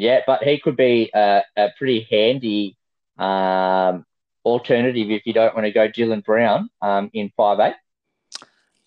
[0.00, 2.76] yeah, but he could be a, a pretty handy
[3.18, 4.06] um,
[4.44, 7.74] alternative if you don't want to go Dylan Brown um, in five eight.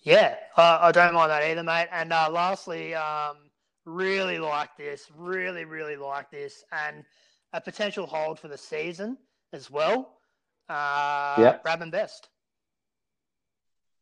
[0.02, 1.88] Yeah, uh, I don't mind that either, mate.
[1.90, 3.36] And uh, lastly, um,
[3.84, 7.04] really like this, really, really like this, and
[7.52, 9.16] a potential hold for the season
[9.52, 10.18] as well.
[10.68, 11.58] Uh, yeah.
[11.64, 12.28] Bradman Best.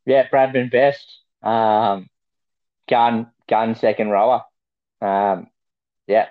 [0.06, 1.20] Yeah, Bradman Best.
[1.42, 2.08] Um,
[2.88, 4.42] gun, gun second rower.
[5.00, 5.48] Um,
[6.06, 6.28] yeah,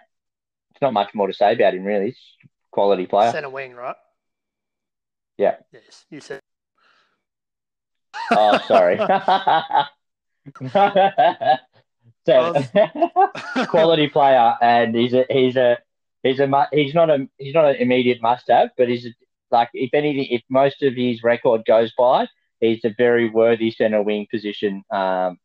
[0.81, 2.05] it's not much more to say about him, really.
[2.07, 2.17] He's
[2.71, 3.31] quality player.
[3.31, 3.95] Center wing, right?
[5.37, 5.57] Yeah.
[5.71, 6.39] Yes, you said.
[8.31, 8.97] oh, sorry.
[12.25, 12.63] so,
[13.67, 15.77] quality player, and he's a he's a
[16.23, 19.09] he's a he's not a he's not an immediate must have, but he's a,
[19.51, 22.27] like if anything, if most of his record goes by,
[22.59, 25.37] he's a very worthy centre wing position um,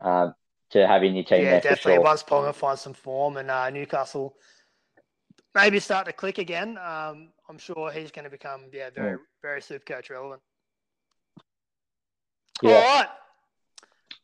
[0.00, 0.34] um,
[0.70, 1.44] to have in your team.
[1.44, 1.94] Yeah, definitely.
[1.94, 2.00] Sure.
[2.00, 4.34] Once Ponga finds some form and uh, Newcastle
[5.54, 9.62] maybe start to click again, um, I'm sure he's going to become yeah very very
[9.62, 10.42] super coach relevant.
[12.62, 12.74] Yeah.
[12.74, 13.08] All right,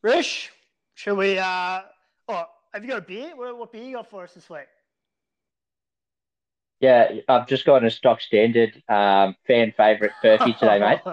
[0.03, 0.51] Rish,
[0.95, 1.39] shall we?
[1.39, 1.81] Uh,
[2.29, 3.33] oh, have you got a beer?
[3.37, 4.67] What, what beer you got for us this week?
[6.81, 10.79] Yeah, I've just got a stock standard um, fan favorite Furphy today,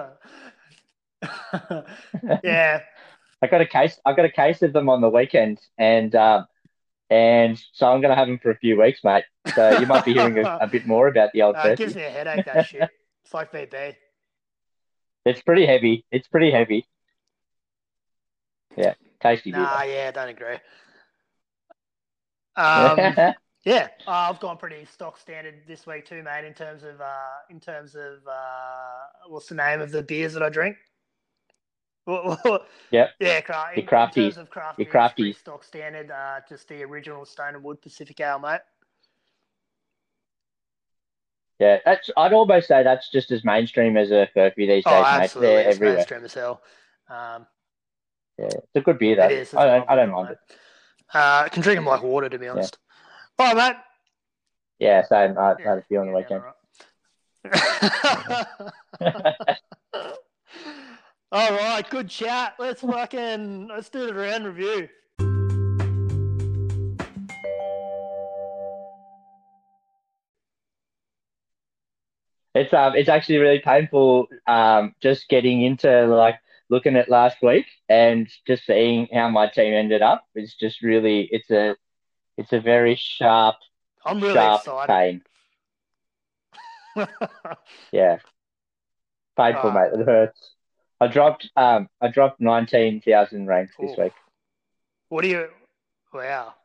[1.22, 2.40] mate.
[2.44, 2.82] yeah,
[3.42, 4.00] I got a case.
[4.06, 6.46] I got a case of them on the weekend, and um,
[7.10, 9.24] and so I'm going to have him for a few weeks, mate.
[9.56, 11.56] So you might be hearing a, a bit more about the old.
[11.64, 12.46] Uh, it gives me a headache.
[12.46, 12.90] That shit.
[13.24, 13.96] It's like VB.
[15.26, 16.06] It's pretty heavy.
[16.12, 16.88] It's pretty heavy.
[18.78, 19.52] Yeah, tasty.
[19.52, 20.58] Nah, yeah, don't agree.
[22.58, 22.98] Um,
[23.66, 26.44] yeah, uh, I've gone pretty stock standard this week too, mate.
[26.44, 30.42] In terms of uh, in terms of uh, what's the name of the beers that
[30.42, 30.76] I drink?
[32.92, 33.10] yep.
[33.20, 34.22] Yeah, cra- in, crafty.
[34.22, 35.34] in terms of craft Your crafty.
[35.34, 38.62] stock standard, uh, just the original Stone and Wood Pacific Ale, mate.
[41.60, 42.10] Yeah, that's.
[42.16, 45.24] I'd almost say that's just as mainstream as a Furphy these days, Oh, mate.
[45.24, 45.96] absolutely, They're it's everywhere.
[45.98, 46.62] mainstream as hell.
[47.10, 47.48] Um,
[48.38, 49.24] Yeah, it's a good beer though.
[49.26, 49.54] it is.
[49.54, 49.90] I don't.
[49.90, 50.38] I don't mind it.
[51.14, 52.78] Uh, I can drink them like water, to be honest.
[53.40, 53.82] All right, mate.
[54.80, 55.38] Yeah, same.
[55.38, 56.44] I Yeah, had a few on the yeah, weekend.
[59.02, 59.58] right.
[61.32, 62.54] All right, good chat.
[62.58, 64.88] Let's fucking let's do the round review.
[72.56, 74.28] It's um, it's actually really painful.
[74.48, 79.74] Um, just getting into like looking at last week and just seeing how my team
[79.74, 80.26] ended up.
[80.34, 81.76] It's just really, it's a,
[82.38, 83.56] it's a very sharp,
[84.06, 85.24] I'm really sharp excited.
[86.96, 87.08] pain.
[87.92, 88.18] Yeah,
[89.38, 90.00] painful, Uh, mate.
[90.00, 90.56] It hurts.
[91.00, 94.14] I dropped, um, I dropped nineteen thousand ranks this week.
[95.10, 95.48] what do you?
[96.14, 96.56] Wow.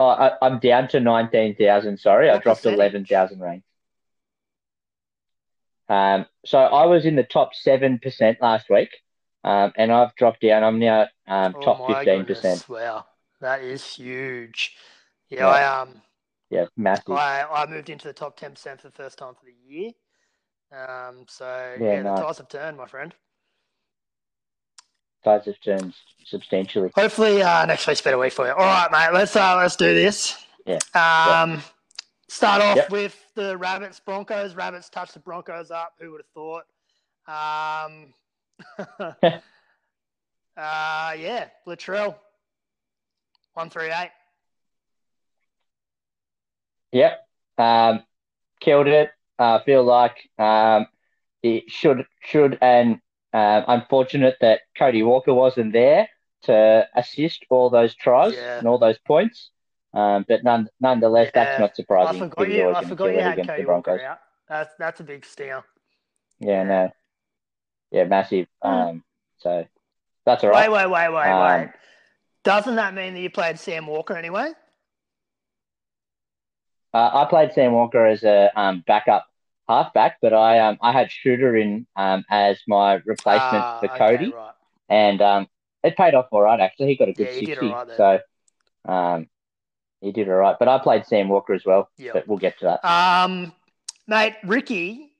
[0.00, 1.98] Oh, I, I'm down to nineteen thousand.
[1.98, 2.78] Sorry, I dropped percentage?
[2.78, 3.66] eleven thousand ranks.
[5.88, 8.90] Um, so I was in the top seven percent last week,
[9.44, 10.64] um, and I've dropped down.
[10.64, 12.68] I'm now um, Oh top fifteen percent.
[12.68, 13.06] Wow,
[13.40, 14.76] that is huge.
[15.30, 15.48] Yeah, Yeah.
[15.48, 16.02] I um,
[16.50, 17.10] Yeah, massive.
[17.10, 19.92] I I moved into the top ten percent for the first time for the year.
[20.74, 23.14] Um, so Yeah, yeah, the tides have turned, my friend.
[25.24, 25.94] Size have turned
[26.26, 26.90] substantially.
[26.94, 28.52] Hopefully, uh, next week's a better week for you.
[28.52, 29.10] All right, mate.
[29.12, 30.36] Let's uh, let's do this.
[30.66, 30.78] Yeah.
[30.94, 31.62] Um,
[32.28, 32.90] start off Yep.
[32.90, 34.54] with the Rabbits Broncos.
[34.54, 35.94] Rabbits touched the Broncos up.
[36.00, 36.64] Who would have thought?
[37.26, 38.12] Um,
[40.56, 42.16] uh, yeah, Latrell,
[43.54, 44.10] one three eight.
[46.92, 47.26] Yep.
[47.58, 48.02] Um,
[48.60, 49.10] killed it.
[49.38, 50.86] I feel like um,
[51.42, 53.00] it should should and
[53.32, 56.08] um, unfortunate that Cody Walker wasn't there
[56.42, 58.58] to assist all those tries Yeah.
[58.58, 59.50] and all those points.
[59.92, 61.44] Um, but none, nonetheless, Yeah.
[61.44, 62.18] that's not I surprising.
[62.20, 62.70] forgot you.
[62.74, 63.92] I forgot you had against Cody the Broncos.
[64.00, 64.18] Walker out.
[64.48, 65.64] That's that's a big stinger.
[66.40, 66.92] Yeah, no.
[67.90, 68.46] Yeah, massive.
[68.62, 68.68] Hmm.
[68.68, 69.04] Um,
[69.38, 69.66] so
[70.26, 71.70] that's all Wait, wait, wait, wait, Um, wait.
[72.42, 74.52] Doesn't that mean that you played Sam Walker anyway?
[76.94, 79.26] Uh, I played Sam Walker as a um, backup
[79.68, 83.98] halfback, but I um, I had Shooter in um, as my replacement Ah, for okay,
[83.98, 84.54] Cody, right.
[84.88, 85.48] and um,
[85.82, 86.60] it paid off all right.
[86.60, 88.20] Actually, he got a good Yeah, sixty, right so
[88.92, 89.26] um,
[90.00, 90.56] he did all right.
[90.58, 92.12] But I played Sam Walker as well, Yeah.
[92.12, 92.84] but we'll get to that.
[92.88, 93.52] Um,
[94.06, 95.10] mate, Ricky,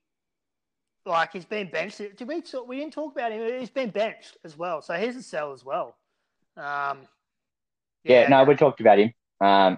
[1.05, 1.97] like he's been benched.
[1.97, 3.59] Did we talk, we didn't talk about him?
[3.59, 5.97] He's been benched as well, so he's a sell as well.
[6.55, 6.99] Um,
[8.05, 9.13] Yeah, no, we talked about him.
[9.41, 9.77] Um,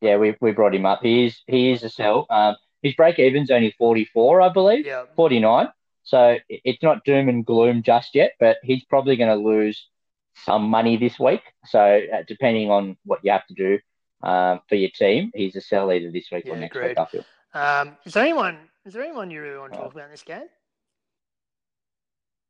[0.00, 1.00] yeah, we we brought him up.
[1.02, 2.26] He is he is a sell.
[2.30, 4.86] Um, his break even's only forty four, I believe.
[4.86, 5.68] yeah, 49.
[6.04, 9.88] So it's not doom and gloom just yet, but he's probably going to lose
[10.44, 11.42] some money this week.
[11.66, 13.78] So uh, depending on what you have to do
[14.22, 16.88] um, for your team, he's a sell either this week or next agreed.
[16.90, 16.98] week.
[16.98, 17.24] I feel.
[17.52, 18.56] Um, is there anyone?
[18.86, 20.46] Is there anyone you really want to talk about in this game?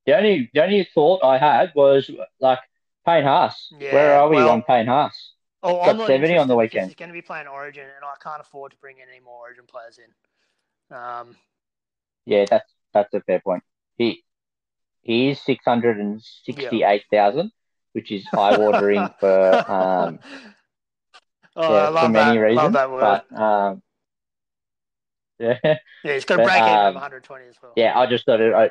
[0.06, 2.60] The only the only thought I had was like
[3.04, 3.72] Payne Haas.
[3.78, 5.32] Yeah, Where are we well- on Payne Haas?
[5.62, 6.86] Oh, I'm not on the weekend.
[6.86, 9.64] He's going to be playing Origin, and I can't afford to bring any more Origin
[9.66, 10.96] players in.
[10.96, 11.36] Um,
[12.26, 13.62] Yeah, that's that's a fair point.
[13.96, 14.22] He
[15.02, 17.50] he is six hundred and sixty eight thousand,
[17.92, 20.18] which is eye watering for um
[21.56, 22.44] oh, yeah, I for many that.
[22.44, 22.56] reasons.
[22.56, 23.22] Love that word.
[23.30, 23.82] But um
[25.38, 25.58] yeah.
[25.62, 27.72] yeah, he's going to break even of um, 120 as well.
[27.76, 28.52] Yeah, I just thought it.
[28.52, 28.70] I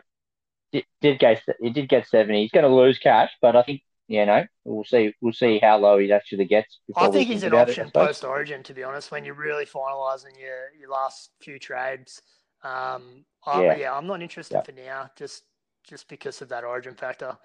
[0.73, 2.41] did, did get he did get seventy.
[2.41, 5.77] He's going to lose cash, but I think you know we'll see we'll see how
[5.77, 6.79] low he actually gets.
[6.95, 9.11] I think he's an option post Origin, to be honest.
[9.11, 12.21] When you're really finalising your your last few trades,
[12.63, 13.75] um, I, Yeah.
[13.77, 13.93] yeah.
[13.93, 14.61] I'm not interested Yeah.
[14.61, 15.43] for now, just
[15.83, 17.37] just because of that Origin factor.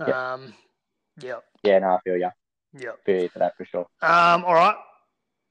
[0.00, 0.32] Yeah.
[0.32, 0.54] Um,
[1.22, 2.30] yeah, Yeah, no, I feel you.
[2.74, 2.90] yeah.
[3.06, 3.86] Feel you for that for sure.
[4.02, 4.76] Um, all right,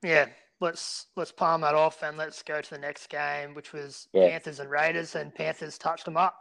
[0.03, 0.27] yeah.
[0.61, 4.29] Let's let's palm that off and let's go to the next game, which was Yeah.
[4.29, 6.39] Panthers and Raiders, and Panthers touched them up.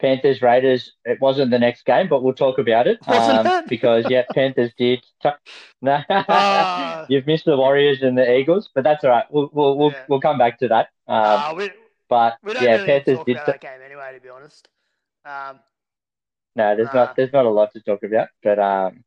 [0.00, 0.92] Panthers Raiders.
[1.04, 5.04] It wasn't the next game, but we'll talk about it um, because yeah, Panthers did.
[5.22, 5.30] T-
[5.82, 7.06] no, Ah.
[7.08, 9.24] you've missed the Warriors and the Eagles, but that's all right.
[9.30, 10.04] We'll we'll we'll, Yeah.
[10.08, 10.88] we'll come back to that.
[11.06, 11.70] Um, uh, we
[12.08, 13.36] but we yeah, really Panthers did.
[13.36, 14.68] about t- that game anyway, to be honest.
[15.24, 15.60] Um,
[16.56, 17.04] No, there's Nah.
[17.06, 19.04] not there's not a lot to talk about, but um,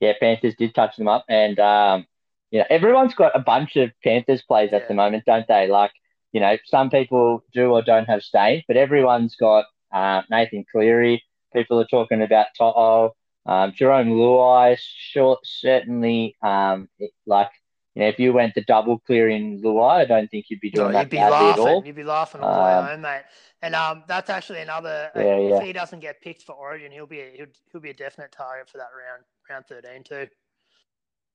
[0.00, 2.06] yeah, Panthers did touch them up, and um,
[2.50, 5.66] you know, everyone's got a bunch of Panthers plays at the moment, don't they?
[5.66, 5.90] Like,
[6.32, 11.22] you know, some people do or don't have Staines, but everyone's got uh, Nathan Cleary.
[11.54, 13.14] People are talking about To'o,
[13.46, 14.76] um, Jarome Luai.
[14.78, 17.50] Short, certainly, um, it- like,
[17.94, 20.70] you know, if you went the double Cleary in Luai, I don't think you'd be
[20.70, 21.64] doing No, that you'd be badly at all.
[21.76, 21.86] laughing.
[21.86, 23.22] You'd be laughing all the way Um, home, mate.
[23.62, 25.10] And um, that's actually another.
[25.14, 25.62] uh, Yeah, if yeah.
[25.64, 28.68] he doesn't get picked for Origin, he'll be a, he'll, he'll be a definite target
[28.68, 30.28] for that round round thirteen too.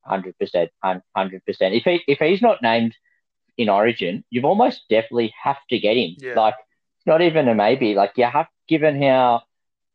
[0.03, 0.69] Hundred percent,
[1.15, 1.73] hundred percent.
[1.75, 2.95] If he if he's not named
[3.57, 6.15] in Origin, you've almost definitely have to get him.
[6.19, 6.33] Yeah.
[6.39, 6.55] Like
[7.09, 7.93] not even a maybe.
[7.95, 9.41] Like you have given how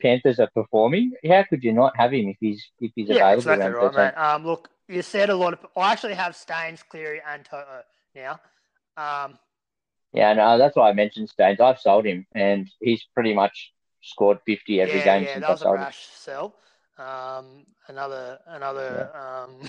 [0.03, 3.43] Panthers are performing, how could you not have him if he's if he's Yeah, available?
[3.55, 4.21] exactly right, mate.
[4.21, 5.67] Um, look, you said a lot of.
[5.77, 7.83] I actually have Staines, Cleary, and To'o
[8.15, 8.41] now.
[8.97, 9.39] Um,
[10.13, 11.61] Yeah, no, that's why I mentioned Staines.
[11.61, 15.49] I've sold him, and he's pretty much scored fifty every yeah, game yeah, since that
[15.49, 15.83] I was a sold him.
[15.83, 16.55] rash sell.
[16.99, 19.11] Um, another, another.
[19.17, 19.69] Um,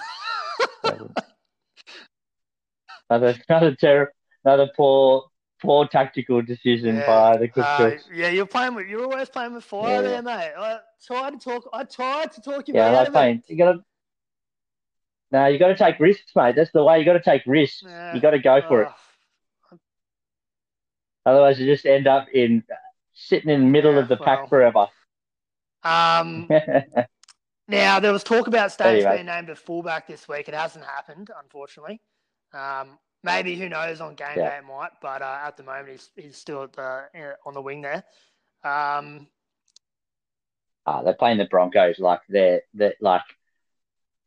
[3.09, 4.11] Another another ter-
[4.43, 5.25] another poor
[5.65, 8.87] poor tactical decision Yeah, by the good uh, yeah, you're playing with.
[8.87, 10.53] You're always playing with fire Yeah, there, mate.
[10.57, 11.69] I tried to talk.
[11.73, 13.43] I tried to talk you Yeah, out of it.
[13.47, 13.79] You gotta.
[15.31, 16.55] No, you got to take risks, mate.
[16.55, 16.99] That's the way.
[16.99, 17.81] You got to take risks.
[17.83, 18.89] Yeah, You got to go for it.
[21.25, 22.63] Otherwise, you just end up in
[23.13, 24.25] sitting in the middle Yeah, of the well.
[24.27, 24.87] pack forever.
[25.83, 26.47] Um,
[27.67, 29.15] now there was talk about Staines Anyway.
[29.15, 30.47] being named a fullback this week.
[30.47, 31.99] It hasn't happened, unfortunately.
[32.53, 34.49] Um, maybe who knows on game Yeah.
[34.49, 37.53] day it might, but uh, at the moment he's he's still at the uh, on
[37.53, 38.03] the wing there.
[38.63, 39.27] Um,
[40.85, 43.23] Ah, they're playing the Broncos like they're they're like,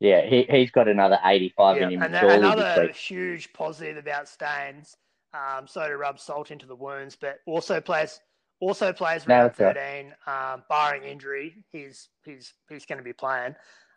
[0.00, 0.26] yeah.
[0.26, 4.96] He he's got another eighty-five yeah, in him and another huge positive about Staines.
[5.34, 8.20] Um, so to rub salt into the wounds, but also plays
[8.60, 9.76] also plays No, round that's right.
[9.76, 11.64] thirteen, um, barring injury.
[11.70, 13.54] He's he's he's going to be playing.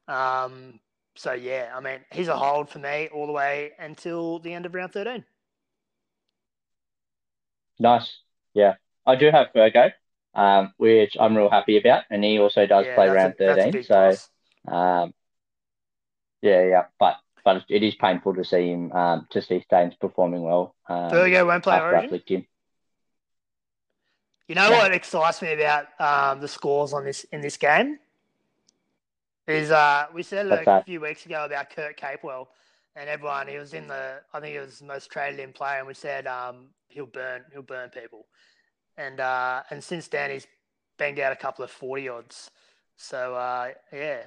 [0.08, 0.80] Um,
[1.22, 4.65] so yeah, I mean he's a hold for me all the way until the end
[4.65, 5.24] of round thirteen.
[7.80, 8.17] Nice.
[8.55, 9.91] Yeah, I do have Virgo,
[10.34, 13.84] um, which I'm real happy about, and he also does yeah, play round a, thirteen.
[13.84, 14.15] So,
[14.67, 15.13] um,
[16.41, 16.84] yeah, yeah.
[16.99, 20.76] But but it is painful to see him um to see Staines performing well.
[20.89, 22.47] Um, Virgo won't play Origin.
[24.47, 24.78] You know Yeah.
[24.80, 27.99] what excites me about um, the scores on this in this game
[29.48, 32.48] is uh, we said like, a few weeks ago about Kurt Capewell
[32.96, 33.48] and everyone.
[33.48, 35.94] He was in the I think he was the most traded in player, and we
[35.94, 38.26] said um, he'll burn he'll burn people.
[38.98, 40.48] And uh, and since then he's
[40.98, 42.52] banged out a couple of forty odds.
[42.98, 44.20] So uh, yeah,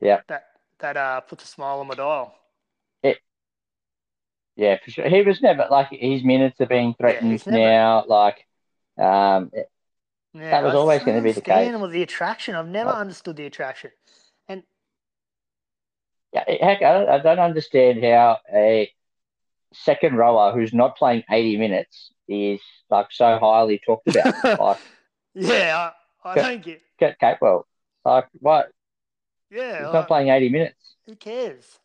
[0.00, 0.20] Yeah.
[0.28, 0.46] that
[0.80, 2.34] that uh, puts a smile on my dial.
[4.56, 5.08] Yeah, for sure.
[5.08, 8.04] He was never like his minutes are being threatened never- now.
[8.06, 8.46] Like,
[8.96, 9.50] um,
[10.32, 11.76] Yeah, That was I always gonna be the case.
[11.76, 13.90] With the attraction, I've never Like- understood the attraction.
[16.34, 18.90] Heck, I don't, I don't understand how a
[19.72, 22.60] second rower who's not playing 80 minutes is
[22.90, 24.44] like so highly talked about.
[24.60, 24.78] like,
[25.34, 25.90] yeah,
[26.24, 26.80] I, I don't get.
[26.98, 27.64] Kurt Capewell,
[28.04, 28.70] like, what?
[29.50, 30.96] Yeah, He's like, not playing 80 minutes.
[31.06, 31.78] who cares?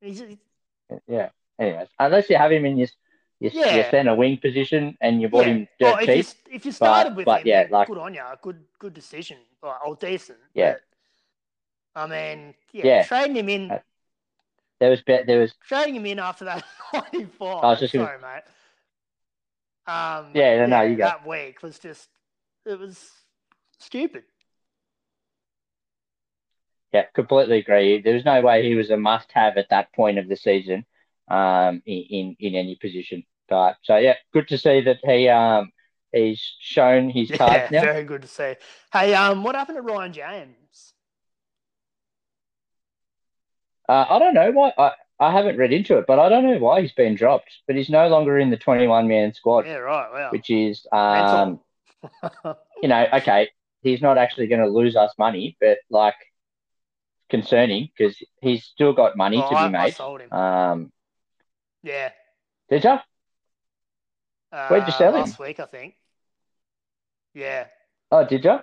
[0.00, 0.38] He's, he-
[1.06, 1.30] Yeah.
[1.58, 2.88] Anyways, unless you have him in your
[3.40, 3.90] your, your Yeah.
[3.90, 5.52] center wing position and you bought yeah.
[5.52, 6.36] him dirt Oh, if cheap.
[6.50, 8.22] you if you started with but him, yeah, like- good on you.
[8.42, 9.38] Good good decision.
[9.62, 10.38] Or, or decent.
[10.54, 10.72] Yeah.
[10.74, 10.80] but,
[11.98, 13.02] I mean, yeah, Yeah.
[13.04, 13.78] trading him in, Uh,
[14.80, 15.02] There was.
[15.06, 16.64] There was trading him in after that.
[16.92, 17.00] I
[17.40, 18.42] was just gonna- sorry, mate.
[19.92, 21.04] Um, Yeah, no, no, you go.
[21.04, 22.08] that week was just
[22.64, 23.10] it was
[23.78, 24.24] stupid.
[26.92, 28.00] Yeah, completely agree.
[28.00, 30.86] There was no way he was a must-have at that point of the season,
[31.28, 33.24] um, in, in in any position.
[33.48, 35.72] But so yeah, good to see that he um
[36.12, 37.80] he's shown his Yeah, cards now.
[37.82, 38.54] very good to see.
[38.92, 40.94] Hey, um, what happened to Ryan James?
[43.88, 44.72] Uh, I don't know why.
[44.76, 47.50] I, I haven't read into it, but I don't know why he's been dropped.
[47.66, 50.10] But he's no longer in the twenty-one man squad, Yeah, right.
[50.12, 50.30] Wow.
[50.30, 51.60] which is um
[52.82, 53.48] you know okay,
[53.82, 56.14] he's not actually going to lose us money, but like
[57.30, 59.94] concerning because he's still got money Well, to I, be I made.
[59.94, 60.32] sold him.
[60.32, 60.92] Um,
[61.82, 62.10] yeah.
[62.70, 62.98] did you?
[64.50, 65.22] Uh, Where'd you sell him?
[65.22, 65.94] Last week, I think.
[67.34, 67.66] Yeah.
[68.10, 68.60] Oh, did you?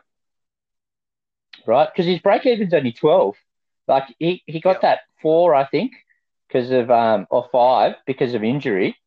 [1.68, 3.36] Right, because his break even's only twelve.
[3.88, 4.82] Like he, he got Yep.
[4.82, 5.92] that four, I think,
[6.48, 8.98] because of um or five because of injury.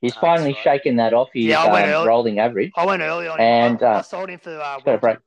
[0.00, 0.62] He's That's finally right.
[0.62, 2.72] shaken that off his Yeah, I went um, early- rolling average.
[2.76, 3.86] I went early on And, him.
[3.86, 5.18] I, I uh, sold him for uh, got a break.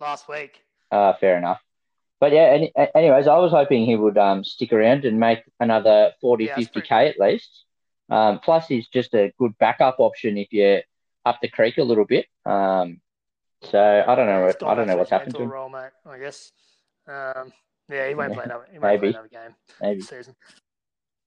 [0.00, 0.62] Last week.
[0.90, 1.60] Uh, fair enough.
[2.20, 6.12] But yeah, any, anyways, I was hoping he would um stick around and make another
[6.20, 7.64] 40, Yeah, 50 k at least.
[8.10, 10.82] Um, plus he's just a good backup option if you're
[11.24, 12.26] up the creek a little bit.
[12.44, 13.00] Um,
[13.62, 14.52] so I don't know.
[14.66, 15.50] I don't know what's happened to him.
[15.50, 16.52] Role, mate, I guess.
[17.10, 17.52] Um,
[17.88, 18.66] Yeah, he won't play another.
[18.72, 19.12] He won't Maybe.
[19.12, 20.00] play another game Maybe.
[20.00, 20.34] season.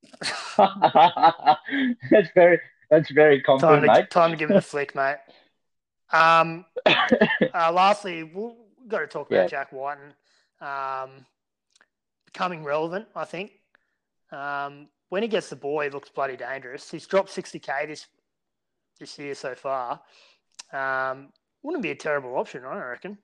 [0.57, 2.59] that's very
[2.89, 4.09] that's very Time confident, to, mate.
[4.11, 5.17] time to give him a flick, mate.
[6.11, 8.53] Um, uh, lastly, we've
[8.87, 9.47] got to talk about Yeah.
[9.47, 10.13] Jack Whiten
[10.61, 11.25] um,
[12.25, 13.07] becoming relevant.
[13.15, 13.51] I think
[14.31, 16.89] um, when he gets the ball, he looks bloody dangerous.
[16.91, 18.05] He's dropped sixty k this
[18.99, 20.01] this year so far.
[20.71, 21.29] Um,
[21.63, 23.17] wouldn't be a terrible option, I reckon.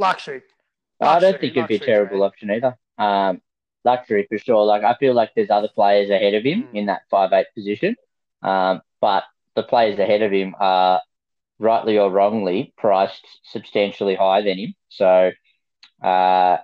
[0.00, 0.42] Luxury.
[1.00, 2.76] I don't Luxury, think it'd be a terrible option either.
[2.98, 3.40] Um,
[3.84, 4.64] luxury for sure.
[4.64, 6.74] Like I feel like there's other players ahead of him Mm.
[6.74, 7.96] in that five eight position,
[8.42, 9.24] um, but
[9.54, 11.00] the players ahead of him are
[11.58, 14.74] rightly or wrongly priced substantially higher than him.
[14.88, 15.32] So,
[16.02, 16.56] uh,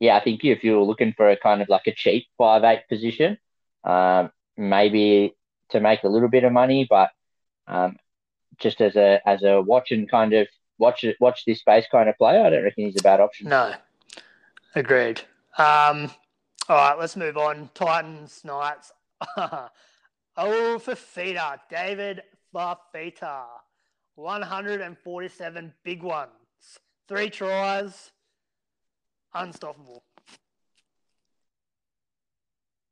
[0.00, 2.82] yeah, I think if you're looking for a kind of like a cheap five eight
[2.88, 3.38] position,
[3.84, 5.34] um, maybe
[5.70, 7.10] to make a little bit of money, but
[7.66, 7.96] um,
[8.58, 10.46] just as a as a watch and kind of
[10.78, 13.48] watch it watch this space kind of player, I don't reckon he's a bad option.
[13.48, 13.74] No,
[14.74, 15.20] agreed.
[15.56, 16.10] Um,
[16.68, 17.70] all right, let's move on.
[17.74, 18.92] Titans, Knights.
[19.36, 19.68] oh,
[20.36, 22.22] Fifita, David
[22.54, 23.44] Fifita,
[24.14, 26.30] 147 big ones,
[27.08, 28.12] three tries,
[29.34, 30.04] unstoppable.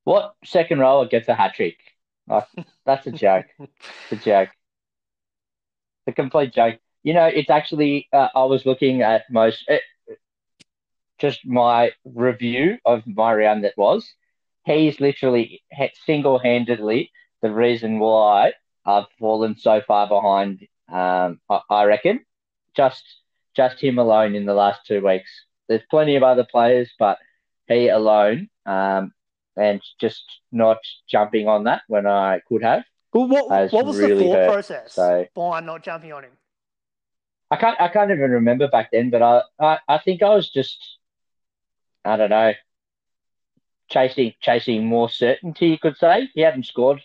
[0.05, 1.79] What second rower gets a hat trick?
[2.27, 2.47] Like,
[2.85, 3.47] that's a joke.
[4.11, 4.49] It's a joke.
[6.07, 6.79] It's a complete joke.
[7.03, 9.77] You know, it's actually, uh, I was looking at most, uh,
[11.19, 14.09] just my review of my round that was.
[14.65, 15.63] He's literally
[16.05, 17.11] single handedly
[17.43, 18.53] the reason why
[18.87, 20.67] I've fallen so far behind.
[20.89, 22.25] Um, I, I reckon
[22.77, 23.05] just
[23.55, 25.31] just him alone in the last two weeks.
[25.69, 27.19] There's plenty of other players, but
[27.67, 29.13] he alone, um,
[29.57, 30.79] and just not
[31.09, 32.85] jumping on that when I could have.
[33.13, 36.33] Well, what, what was the really thought hurt, process so- behind not jumping on him?
[37.53, 40.51] I can't I can't even remember back then, but I, I, I think I was
[40.51, 40.99] just
[42.05, 42.55] I don't know
[43.91, 45.69] chasing chasing more certainty.
[45.69, 47.03] You could say he hadn't scored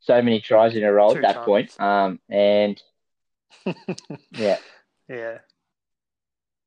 [0.00, 1.44] so many tries in a row Two at that times.
[1.44, 1.80] point.
[1.80, 2.80] Um, and
[4.32, 4.58] yeah,
[5.08, 5.38] Yeah.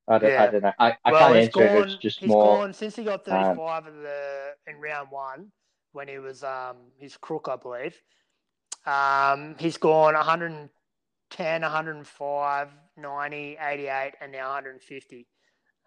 [0.07, 0.43] I don't Yeah.
[0.43, 0.73] I don't know.
[0.79, 1.73] I, I well, can't answer it.
[1.75, 2.57] gone, It's just he's more.
[2.57, 5.51] gone since he got 35 in the in round one
[5.93, 8.01] when he was um his crook, I believe.
[8.85, 10.15] Um, he's gone
[11.37, 15.27] 110, 105, 90, 88, and now 150.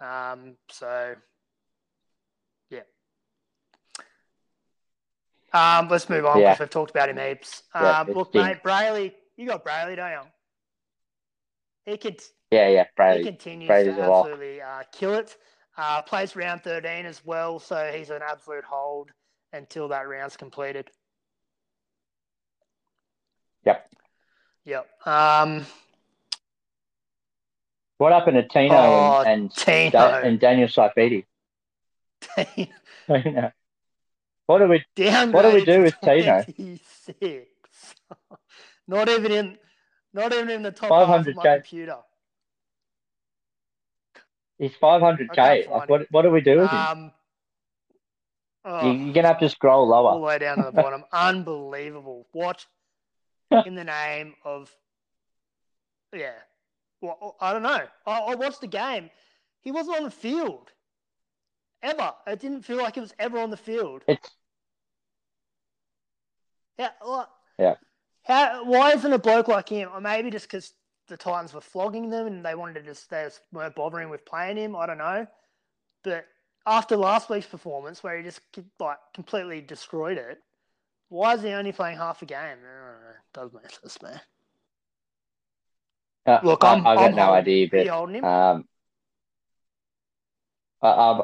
[0.00, 1.14] Um, so
[2.70, 2.80] yeah.
[5.52, 6.52] Um, let's move on Yeah.
[6.52, 7.62] because we've talked about him heaps.
[7.74, 10.30] Yeah, Um, look, mate, Brailey, you got Brailey, don't you?
[11.84, 12.20] He could
[12.50, 15.36] Yeah, yeah, he continues Brady's to absolutely uh, kill it.
[15.76, 19.10] Uh, plays round 13 as well, so he's an absolute hold
[19.52, 20.90] until that round's completed.
[23.64, 23.88] Yep.
[24.66, 25.06] Yep.
[25.06, 25.64] Um,
[27.98, 29.90] What happened to Tino Oh, and and, Tino.
[29.90, 31.24] Da- and Daniel Saifiti?
[33.06, 33.52] Tino.
[34.46, 34.84] What do we?
[35.32, 36.42] What do we do with Tino?
[36.42, 37.46] 26.
[38.88, 39.58] not even in,
[40.12, 41.54] not even in the top half of 500K.
[41.54, 41.96] computer.
[44.58, 45.70] He's 500k.
[45.70, 46.06] Like what?
[46.10, 46.78] What do we do with him?
[46.78, 47.12] Um,
[48.64, 48.90] oh.
[48.90, 50.10] You- You're gonna have to scroll lower.
[50.10, 51.04] all the way down to the bottom.
[51.12, 52.26] Unbelievable.
[52.32, 52.66] What
[53.50, 54.74] in the name of
[56.12, 56.32] yeah?
[57.00, 57.86] Well, I don't know.
[58.06, 59.10] I, I watched the game.
[59.60, 60.70] He wasn't on the field
[61.82, 62.12] ever.
[62.26, 64.02] It didn't feel like he was ever on the field.
[64.08, 64.30] It's
[66.78, 66.90] Yeah.
[67.58, 67.74] Yeah.
[68.24, 68.64] How?
[68.64, 69.88] Why isn't a bloke like him?
[69.92, 70.72] Or maybe just because
[71.08, 74.24] the Titans were flogging them and they wanted to just they just weren't bothering with
[74.24, 74.76] playing him.
[74.76, 75.26] I don't know.
[76.02, 76.26] But
[76.66, 78.40] after last week's performance, where he just
[78.80, 80.38] like completely destroyed it,
[81.08, 82.38] why is he only playing half a game?
[82.38, 83.50] I don't know.
[83.50, 84.20] Does make sense, man.
[86.26, 86.74] uh, Look, I.
[86.74, 88.64] I've got no idea, but um,
[90.82, 91.22] I, I'm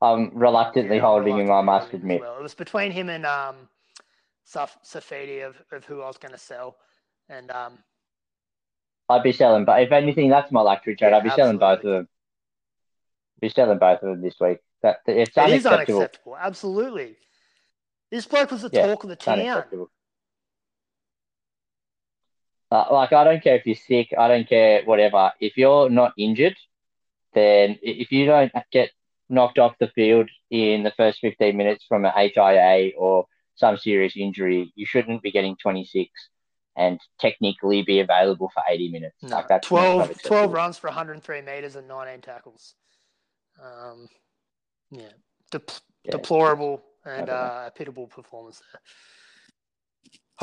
[0.00, 1.50] I'm reluctantly Yeah, holding him.
[1.50, 2.20] I must holding him as admit.
[2.20, 2.38] well.
[2.38, 3.56] It was between him and um,
[4.46, 6.76] Saf- Saifiti of, of who I was going to sell,
[7.28, 7.78] and um,
[9.08, 11.10] I'd be selling, but if anything, that's my luxury trade.
[11.10, 11.98] Yeah, I'd be selling both of absolutely.
[11.98, 12.08] them.
[13.40, 14.58] Be selling both of them this week.
[14.82, 16.00] That it's it is unacceptable.
[16.00, 16.36] unacceptable.
[16.36, 17.16] Absolutely,
[18.10, 19.38] this bloke was the Yeah, talk of the town.
[22.70, 24.12] Uh, like I don't care if you're sick.
[24.18, 25.32] I don't care whatever.
[25.40, 26.56] If you're not injured,
[27.32, 28.90] then if you don't get
[29.28, 34.16] knocked off the field in the first 15 minutes from a HIA or some serious
[34.16, 36.10] injury, you shouldn't be getting 26
[36.76, 39.16] and technically be available for 80 minutes.
[39.22, 42.74] No, like that's 12, 12 runs for 103 meters and 19 tackles.
[43.60, 44.08] Um,
[44.90, 45.08] yeah,
[45.50, 45.70] Dep-
[46.04, 48.80] Yeah, deplorable and uh, pitiable performance there.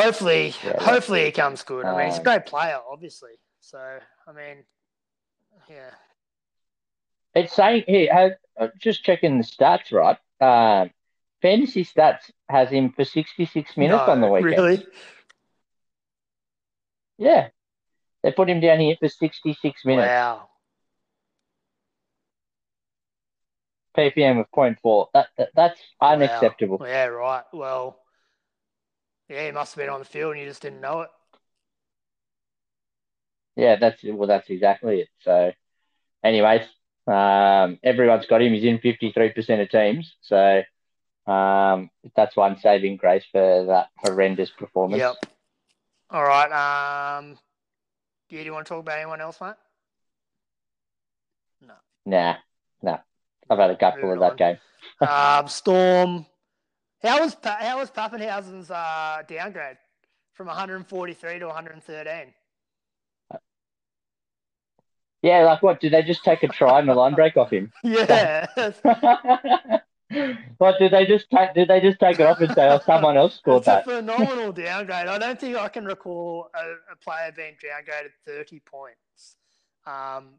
[0.06, 1.86] Hopefully, Yeah, hopefully he comes good.
[1.86, 3.32] I mean, he's a Um, great player, obviously.
[3.62, 3.78] So,
[4.28, 4.64] I mean,
[5.70, 5.92] yeah,
[7.34, 10.18] It's saying here, has, uh, just checking the stats, right?
[10.42, 10.92] Um,
[11.42, 14.56] fantasy stats has him for 66 minutes No, on the weekend.
[14.56, 14.86] Really?
[17.18, 17.50] Yeah.
[18.24, 20.08] They put him down here for 66 minutes.
[20.08, 20.50] Wow.
[23.98, 25.08] PPM of 0.4.
[25.14, 26.78] That, that, that's unacceptable.
[26.78, 26.88] Wow.
[26.88, 27.44] Yeah, right.
[27.54, 28.00] Well,
[29.30, 31.10] yeah, he must have been on the field and you just didn't know it.
[33.56, 35.10] Yeah, that's well, that's exactly it.
[35.22, 35.52] So,
[36.24, 36.64] anyways,
[37.08, 38.54] um, everyone's got him.
[38.54, 40.14] He's in 53% of teams.
[40.22, 40.62] So,
[41.26, 45.00] um, that's one saving grace for that horrendous performance.
[45.00, 45.16] Yep.
[46.10, 47.18] All right.
[47.18, 47.38] Um,
[48.30, 49.56] do you want to talk about anyone else, mate?
[51.62, 51.74] No.
[52.06, 52.36] Nah,
[52.82, 52.98] nah.
[53.50, 54.58] I've had a gutful of that game.
[55.08, 56.26] um, Storm.
[57.02, 59.78] How was Pa- how was Papenhuyzen's uh, downgrade
[60.34, 62.34] from 143 to 113?
[65.22, 65.80] Yeah, like what?
[65.80, 67.72] Did they just take a try and a line break off him?
[67.84, 68.48] Yeah.
[70.58, 71.56] what did they just take?
[71.56, 73.86] Did they just take it off and say, "Oh, someone else scored It's a that"?
[73.86, 75.08] phenomenal downgrade.
[75.08, 79.36] I don't think I can recall a, a player being downgraded 30 points.
[79.88, 80.36] Um,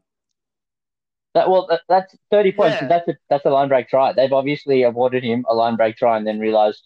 [1.37, 2.77] That well, that, that's thirty points.
[2.81, 2.87] Yeah.
[2.87, 4.11] That's a that's a line break try.
[4.11, 6.81] They've obviously awarded him a line break try and then realised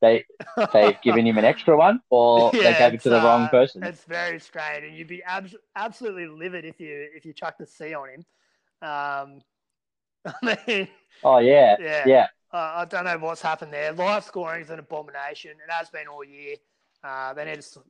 [0.00, 0.24] they
[0.72, 3.48] they've given him an extra one, or they gave it to the it's, wrong uh,
[3.48, 3.82] person.
[3.82, 7.66] It's very strange, and you'd be abs- absolutely livid if you if you chucked a
[7.66, 8.24] C on him.
[8.80, 9.40] Um,
[10.42, 10.88] I mean,
[11.24, 12.26] Oh yeah, yeah, yeah.
[12.52, 13.92] Uh, I don't know what's happened there.
[13.92, 15.50] Live scoring is an abomination.
[15.50, 16.54] It has been all year.
[17.02, 17.80] Uh, they need to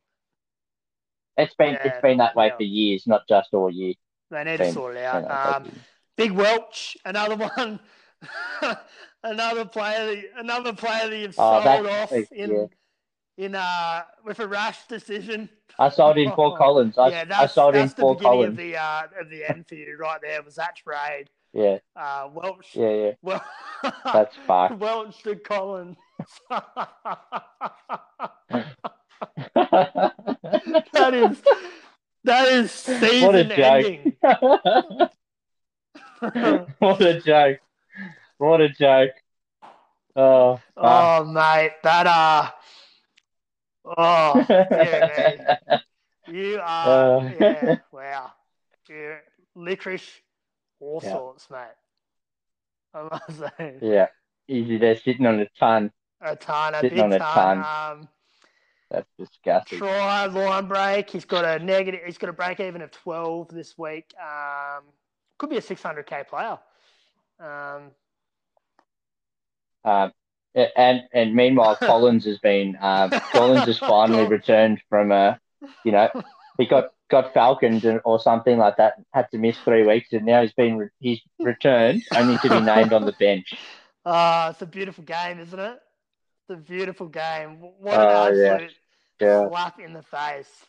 [1.36, 2.56] It's been Yeah, it's been that way yeah.
[2.56, 3.92] for years, not just all year.
[4.30, 5.60] they need to sort it out.
[5.62, 5.70] Um.
[6.16, 7.80] Big Welch, another one,
[9.22, 12.66] another player, that, another player that you've Oh, sold off in yeah.
[13.44, 15.48] in uh with a rash decision.
[15.78, 16.96] I sold in Paul Collins.
[16.96, 18.50] I, yeah, I that's, sold in that's the Paul beginning Collins.
[18.52, 20.42] of the uh of the end for you right there.
[20.42, 21.26] Was that trade?
[21.52, 22.74] Yeah, Uh, Welch.
[22.74, 23.12] yeah, yeah.
[23.22, 23.44] Well,
[24.04, 24.78] That's fucked.
[24.78, 25.96] Welch to Collins.
[30.92, 31.42] that is
[32.24, 33.58] that is season What a joke.
[33.84, 34.12] ending.
[36.78, 37.58] what a joke!
[38.38, 39.12] What a joke!
[40.14, 42.50] Oh, oh mate, that uh
[43.98, 45.36] oh yeah,
[45.68, 45.80] man.
[46.28, 47.30] You are Uh.
[47.40, 48.32] yeah, wow.
[48.88, 49.22] You're
[49.54, 50.20] licorice
[50.80, 51.12] all Yeah.
[51.12, 51.76] sorts, mate.
[52.94, 53.74] I must say.
[53.80, 54.08] yeah,
[54.48, 55.92] easy there sitting on a ton.
[56.20, 57.62] A ton, a Sitting big on a ton.
[57.62, 57.98] ton.
[58.00, 58.08] Um
[58.90, 59.78] That's disgusting.
[59.78, 61.10] try line break.
[61.10, 62.00] He's got a negative.
[62.04, 64.12] He's got a break even of twelve this week.
[64.20, 64.84] Um,
[65.38, 66.58] could be a six hundred k player.
[67.40, 67.92] Um,
[69.84, 70.12] Um,
[70.54, 75.38] and and meanwhile, Collins has been um, Collins has finally returned from a,
[75.84, 76.08] you know,
[76.58, 78.94] he got got falconed or something like that.
[79.12, 82.60] Had to miss three weeks, and now he's been re- he's returned only to be
[82.60, 83.54] named on the bench.
[84.04, 85.78] ah, it's a beautiful game, isn't it?
[86.48, 87.58] It's a beautiful game.
[87.80, 88.58] What an Oh, yeah.
[88.58, 88.74] absolute
[89.20, 90.66] Yeah, slap in the face.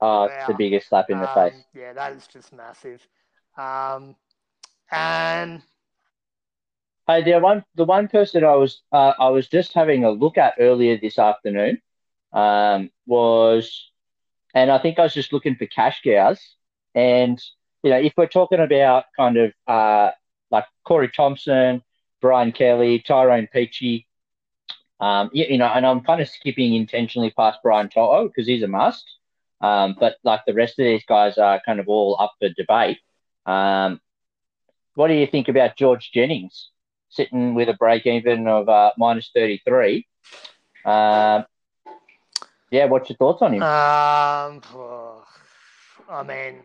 [0.00, 1.64] Oh, it's the biggest slap in the Um, face.
[1.74, 3.06] Yeah, that is just massive.
[3.56, 4.16] Um,
[4.90, 5.62] and
[7.06, 10.36] Hey, the one the one person I was uh, I was just having a look
[10.38, 11.80] at earlier this afternoon
[12.32, 13.90] um, was,
[14.54, 16.40] and I think I was just looking for cash cows,
[16.94, 17.40] and
[17.82, 20.10] you know if we're talking about kind of uh,
[20.50, 21.82] like Corey Thompson,
[22.20, 24.06] Brian Kelly, Tyrone Peachey,
[25.00, 28.62] um, you, you know, and I'm kind of skipping intentionally past Brian To'o because he's
[28.62, 29.04] a must,
[29.60, 32.98] um, but like the rest of these guys are kind of all up for debate.
[33.46, 34.00] Um,
[34.94, 36.70] what do you think about George Jennings?
[37.16, 40.06] sitting with a break even of uh, minus 33.
[40.84, 41.44] Um,
[42.70, 43.62] yeah, what's your thoughts on him?
[43.62, 45.24] um, oh,
[46.08, 46.62] I mean,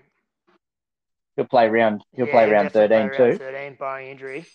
[1.36, 2.04] he'll play round.
[2.14, 3.38] He'll yeah, play round 13 play round too.
[3.38, 4.46] Thirteen, barring injury.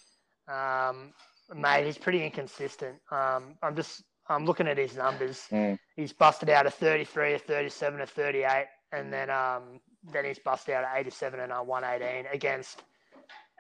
[0.49, 1.12] Um,
[1.55, 2.97] mate, he's pretty inconsistent.
[3.11, 5.47] Um, I'm just I'm looking at his numbers.
[5.51, 5.79] Mm.
[5.97, 9.81] He's busted out a 33, a 37, a 38, and then um,
[10.12, 12.83] then he's busted out a 87 and a 118 against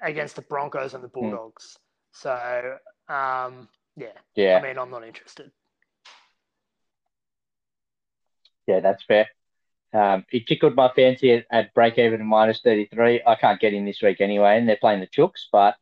[0.02, 1.14] against the Broncos and the Hmm.
[1.30, 1.78] Bulldogs.
[2.12, 5.50] So um, yeah, Yeah, I mean, I'm not interested.
[8.66, 9.28] yeah, that's fair.
[9.92, 13.22] Um, he tickled my fancy at, at break even minus 33.
[13.26, 15.76] I can't get in this week anyway, and they're playing the Chooks, but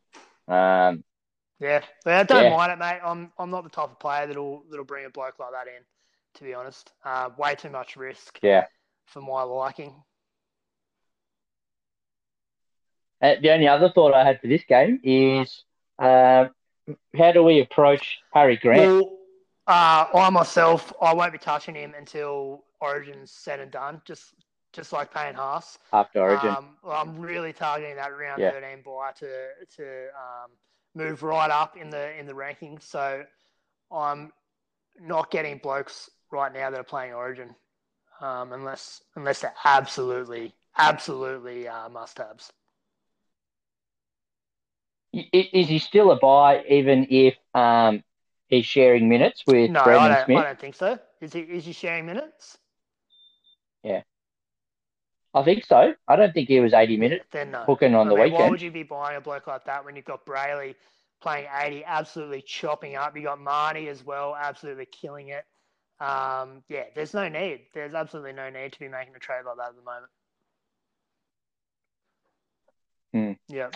[0.52, 1.02] um,
[1.60, 2.50] Yeah, but I don't Yeah.
[2.50, 3.00] mind it, mate.
[3.02, 5.82] I'm I'm not the type of player that'll that'll bring a bloke like that in.
[6.34, 8.66] To be honest, uh, way too much risk yeah.
[9.06, 9.94] for my liking.
[13.22, 15.64] Uh, the only other thought I had for this game is
[15.98, 16.50] um,
[17.16, 18.80] how do we approach Harry Grant?
[18.82, 19.18] Well,
[19.66, 24.02] uh, I myself, I won't be touching him until Origin's said and done.
[24.04, 24.34] Just
[24.72, 25.78] just like Payne Haas.
[25.92, 26.50] After Origin.
[26.50, 28.50] Um, well, I'm really targeting that round Yeah.
[28.50, 29.26] 13 buy to
[29.76, 30.50] to um,
[30.94, 32.82] move right up in the in the rankings.
[32.82, 33.24] So
[33.92, 34.32] I'm
[35.00, 37.54] not getting blokes right now that are playing Origin,
[38.20, 42.52] um, unless unless they're absolutely absolutely uh, must haves.
[45.14, 48.02] I- i- Is he still a buy even if um,
[48.48, 50.30] he's sharing minutes with No, I Brandon don't.
[50.30, 50.36] Smith?
[50.36, 50.98] I don't think so.
[51.20, 52.58] Is he is he sharing minutes?
[55.34, 55.94] I think so.
[56.06, 57.64] I don't think he was 80 minutes Then no.
[57.64, 58.50] hooking on I the mean, Why weekend.
[58.50, 60.74] would you be buying a bloke like that when you've got Brailey
[61.20, 63.16] playing 80, absolutely chopping up?
[63.16, 65.44] You got Marty as well, absolutely killing it.
[66.00, 67.62] Um, yeah, there's no need.
[67.74, 70.10] There's absolutely no need to be making a trade like that at the moment.
[73.12, 73.32] Hmm.
[73.48, 73.70] Yeah.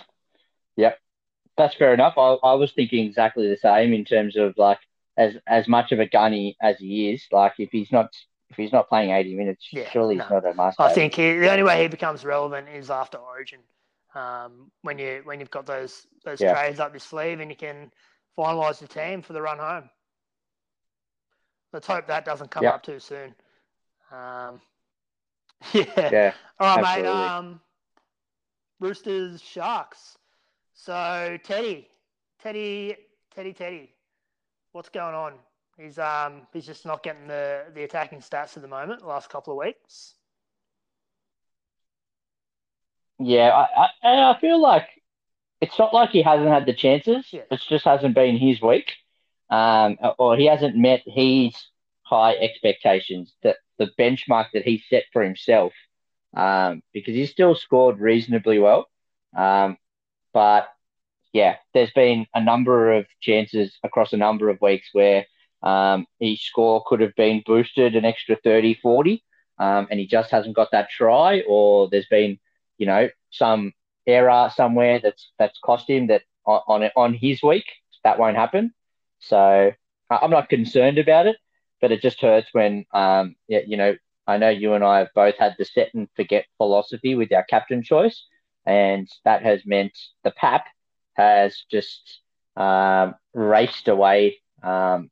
[1.59, 2.14] That's fair enough.
[2.16, 4.78] I, I was thinking exactly the same in terms of like
[5.16, 7.26] as as much of a gunny as he is.
[7.32, 8.11] Like if he's not
[8.51, 10.36] if he's not playing 80 minutes, Yeah, surely he's no.
[10.36, 10.80] not a must.
[10.80, 13.61] I think he, the only way he becomes relevant is after Origin.
[14.14, 16.55] Um, when you when you've got those those Yeah.
[16.55, 17.92] trades up your sleeve and you can
[18.38, 19.90] finalise the team for the run home.
[21.72, 22.70] Let's hope that doesn't come Yeah.
[22.70, 23.34] up too soon.
[24.11, 24.61] Um,
[25.74, 25.84] yeah.
[26.11, 26.34] Yeah.
[26.59, 27.07] All right, mate.
[27.07, 27.61] Um,
[28.80, 30.16] Roosters Sharks.
[30.72, 31.88] So Teddy,
[32.40, 32.96] Teddy,
[33.34, 33.92] Teddy, Teddy,
[34.72, 35.34] what's going on?
[35.78, 39.00] He's um he's just not getting the the attacking stats at the moment.
[39.00, 40.14] The last couple of weeks.
[43.20, 44.88] Yeah, I, I, and I feel like
[45.60, 47.26] it's not like he hasn't had the chances.
[47.32, 47.42] Yeah.
[47.50, 48.92] It just hasn't been his week,
[49.50, 51.54] um, or he hasn't met his
[52.02, 55.72] high expectations, that the benchmark that he set for himself.
[56.36, 58.86] Um, because he still scored reasonably well,
[59.36, 59.78] um,
[60.34, 60.68] but
[61.32, 65.24] yeah, there's been a number of chances across a number of weeks where
[65.62, 69.22] um, his score could have been boosted an extra 30, 40,
[69.59, 72.38] um, and he just hasn't got that try, or there's been
[72.78, 73.72] you know, some
[74.06, 77.66] error somewhere that's that's cost him that on on, on his week
[78.04, 78.72] that won't happen.
[79.18, 79.72] So
[80.11, 81.36] I'm not concerned about it,
[81.80, 83.96] but it just hurts when um you know
[84.26, 87.44] I know you and I have both had the set and forget philosophy with our
[87.44, 88.24] captain choice,
[88.64, 90.66] and that has meant the PAP
[91.14, 92.20] has just
[92.56, 95.11] um, raced away um,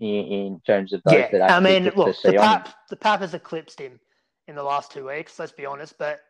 [0.00, 2.40] in, in terms of those yeah, that I mean, look, the C on him.
[2.40, 4.00] Pap the Pap has eclipsed him
[4.48, 5.38] in the last two weeks.
[5.38, 6.20] Let's be honest, but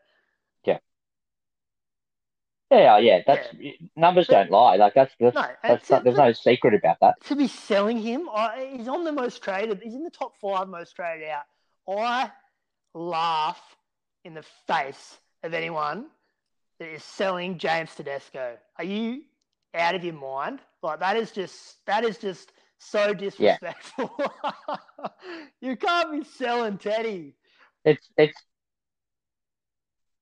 [2.70, 3.20] Yeah, yeah, yeah.
[3.26, 3.48] that's
[3.94, 4.74] numbers don't lie.
[4.76, 7.14] Like that's that's, no, that's to, there's no secret about that.
[7.26, 9.80] to be selling him, I, he's on the most traded.
[9.82, 11.44] He's in the top five most traded out.
[11.88, 12.32] I
[12.92, 13.60] laugh
[14.24, 16.06] in the face of anyone
[16.80, 18.56] that is selling James Tedesco.
[18.78, 19.22] Are you
[19.72, 20.58] out of your mind?
[20.82, 24.10] Like that is just that is just so disrespectful.
[25.60, 27.34] you can't be selling Teddy.
[27.84, 28.38] It's it's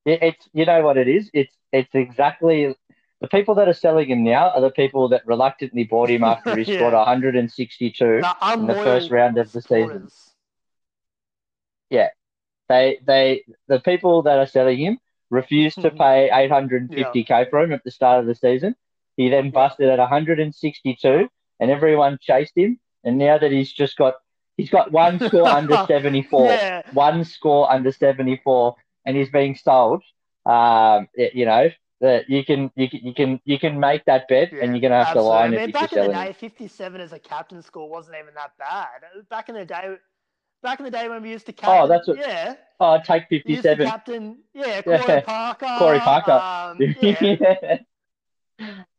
[0.06, 1.30] it's you know what it is.
[1.32, 2.74] It's it's exactly
[3.20, 6.56] the people that are selling him now are the people that reluctantly bought him after
[6.56, 6.76] he Yeah.
[6.76, 8.20] scored 162.
[8.20, 10.08] The in the first round of the season.
[11.90, 12.08] Yeah,
[12.68, 14.98] They they the people that are selling him
[15.30, 18.74] refused to pay 850k for him at the start of the season.
[19.16, 21.28] He then busted at 162,
[21.60, 22.78] and everyone chased him.
[23.04, 24.14] And now that he's just got
[24.56, 26.82] he's got one score under 74, Yeah.
[26.92, 28.74] one score under 74,
[29.04, 30.02] and he's being sold.
[30.46, 34.52] Um, you know that you can you can you can you can make that bet,
[34.52, 36.34] Yeah, and you're gonna have to line I mean, it back in the day, him.
[36.34, 38.88] 57 as a captain score wasn't even that bad.
[39.30, 39.94] Back in the day,
[40.62, 43.24] back in the day when we used to captain, Oh, that's what- yeah, Oh, take
[43.30, 43.86] we used to 57.
[43.86, 44.98] captain, yeah, Yeah.
[45.02, 46.32] Corey Parker, Corey Parker.
[46.32, 47.78] um, yeah,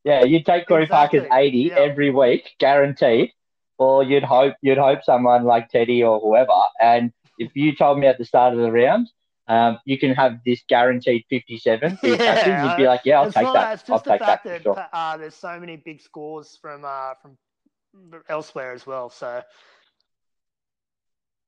[0.06, 1.76] yeah, you'd take Corey Parker's 80 yeah.
[1.80, 3.32] every week, guaranteed.
[3.78, 6.54] Or you'd hope you'd hope someone like Teddy or whoever.
[6.82, 9.10] And if you told me at the start of the round,
[9.50, 13.54] um, you can have this guaranteed 57 Yeah, you'd be like, yeah, I'll take not
[13.54, 13.60] that.
[13.62, 13.74] that.
[13.74, 14.88] It's I'll just the take that fact for that sure.
[14.94, 17.38] uh, there's so many big scores from uh, from
[18.30, 19.10] elsewhere as well.
[19.10, 19.42] So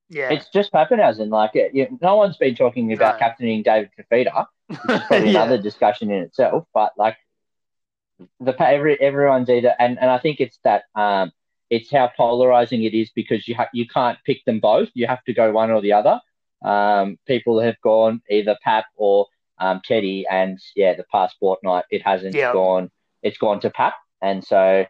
[0.10, 1.30] yeah, It's just Papenhuyzen.
[1.30, 3.20] Like, it, you, no one's been talking about No.
[3.20, 5.44] captaining David Fifita, which is probably Yeah.
[5.44, 6.66] another discussion in itself.
[6.74, 7.18] But like,
[8.40, 11.32] the every everyone's either, and, and I think it's that um,
[11.70, 14.90] it's how polarizing it is because you ha- you can't pick them both.
[14.94, 16.20] You have to go one or the other.
[16.64, 19.28] Um, people have gone either Pap or
[19.60, 22.54] um, Teddy, and yeah, the past fortnight it hasn't Yeah.
[22.54, 22.90] gone.
[23.22, 24.86] It's gone to Pap, and so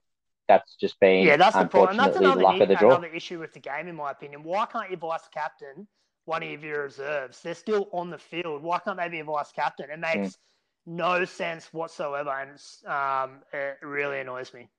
[0.48, 1.98] that's just been Yeah, that's the problem.
[1.98, 2.92] That's another, luck of the draw.
[2.92, 4.44] another issue with the game, in my opinion.
[4.44, 5.88] Why can't you vice captain
[6.26, 7.42] one of your reserves?
[7.42, 8.64] They're still on the field.
[8.64, 9.90] Why can't they be a vice captain?
[9.90, 10.42] It makes Hmm.
[10.88, 14.70] No sense whatsoever, and um, it really annoys me.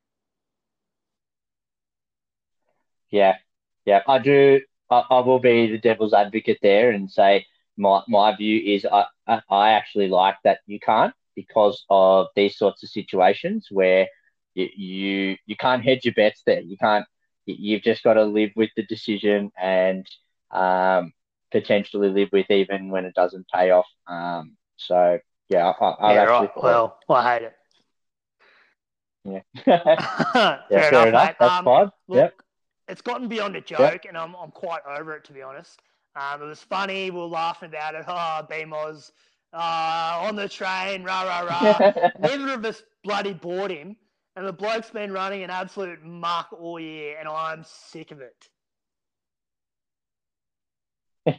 [3.11, 3.37] Yeah,
[3.85, 4.61] yeah, I do.
[4.91, 7.47] I, I will be the devil's advocate there and say
[7.77, 9.07] my my view is I
[9.51, 14.09] I actually like that you can't because of these sorts of situations where
[14.55, 16.61] you you, you can't hedge your bets there.
[16.61, 17.07] You can't.
[17.47, 20.07] You've just got to live with the decision and
[20.51, 21.13] um,
[21.53, 23.87] potentially live with even when it doesn't pay off.
[24.07, 25.19] Um, so
[25.49, 26.51] yeah, I, I yeah, actually right.
[26.63, 27.55] Well, well, I hate it.
[29.25, 31.37] yeah, fair, yeah, enough, mate.
[31.39, 31.91] That's Um, fine.
[32.09, 32.35] Look, Yep.
[32.89, 35.81] it's gotten beyond a joke, and I'm, I'm quite over it, to be honest.
[36.17, 37.11] Um, it was funny.
[37.11, 38.05] We were laughing about it.
[38.09, 39.13] Oh, BMOS
[39.53, 41.81] uh, on the train, rah, rah, rah.
[42.19, 43.97] Neither of us bloody bought him.
[44.37, 48.49] And the bloke's been running an absolute muck all year, and I'm sick of it.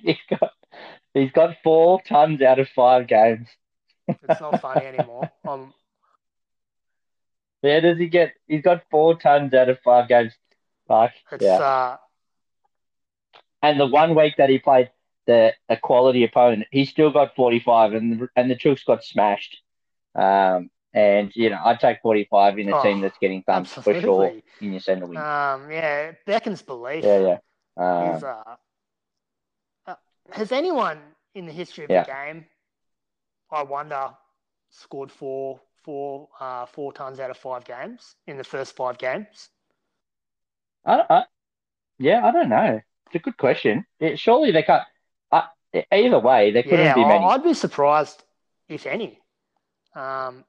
[0.02, 0.52] he's got
[1.14, 3.48] he's got four tons out of five games.
[4.28, 5.30] It's not funny anymore.
[5.48, 5.74] Um,
[7.62, 8.34] Where does he get?
[8.48, 10.34] He's got four tons out of five games.
[11.32, 11.58] It's yeah.
[11.60, 11.98] uh,
[13.62, 14.90] And the one week that he played
[15.28, 19.58] the a quality opponent, he still got 45, and the, and the Chooks got smashed.
[20.16, 23.94] Um, and you know, I'd take 45 in a Oh, team that's getting thumped for
[24.02, 25.18] sure in your centre wing.
[25.20, 27.04] Um, yeah, beckons belief.
[27.04, 27.38] yeah,
[27.78, 28.16] yeah.
[28.16, 28.30] is, Um,
[29.88, 29.96] uh, uh,
[30.32, 31.00] has anyone
[31.36, 32.06] in the history of Yeah.
[32.06, 32.46] the game,
[33.52, 34.10] I wonder,
[34.70, 39.50] scored four, four, uh, four tons out of five games in the first five games?
[40.86, 41.24] I, I,
[41.98, 42.82] yeah, I don't know.
[43.08, 43.86] It's a good question.
[44.00, 44.84] Yeah, surely they can't.
[45.32, 45.44] Uh,
[45.92, 47.26] either way, there couldn't yeah, be many.
[47.26, 48.24] I- I'd be surprised
[48.68, 49.20] if any.
[49.96, 50.46] Um,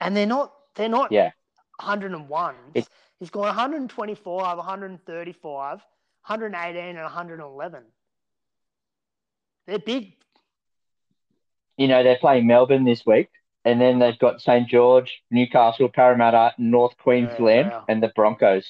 [0.00, 0.52] and they're not.
[0.74, 1.12] They're not.
[1.12, 1.30] Yeah.
[1.80, 2.54] 101.
[2.74, 2.88] It-
[3.18, 5.78] He's got 125, 135,
[6.26, 7.84] 118, and 111.
[9.64, 10.14] They're big.
[11.76, 13.30] You know, they're playing Melbourne this week,
[13.64, 17.84] and then they've got St George, Newcastle, Parramatta, North Queensland, wow.
[17.88, 18.66] and the Broncos.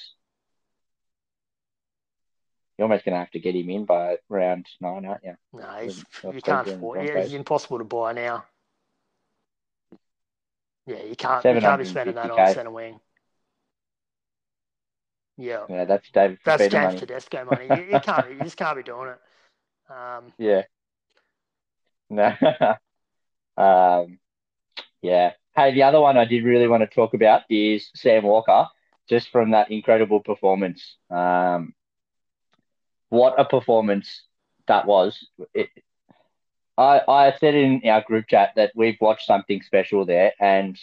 [2.77, 5.35] You're almost going to have to get him in by round nine, aren't you?
[5.53, 7.05] No, he's, North you can't afford.
[7.05, 8.45] Yeah, he's impossible to buy now.
[10.87, 11.45] Yeah, you can't.
[11.45, 12.99] You can't be spending that on centre wing.
[15.37, 16.99] Yeah, Yeah, that's David that's James money.
[16.99, 17.65] Tedesco money.
[17.65, 18.29] You, you can't.
[18.29, 19.19] You just can't be doing it.
[19.89, 20.63] Um, Yeah.
[22.09, 22.33] No.
[23.57, 24.19] um,
[25.01, 25.33] yeah.
[25.55, 28.67] Hey, the other one I did really want to talk about is Sam Walker,
[29.07, 30.97] just from that incredible performance.
[31.11, 31.73] Um,
[33.09, 34.23] what a performance
[34.67, 35.27] that was.
[35.53, 35.69] It,
[36.77, 40.79] I, I said in our group chat that we've watched something special there, and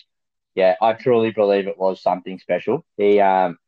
[0.54, 2.84] yeah, I truly believe it was something special.
[2.96, 3.58] The um,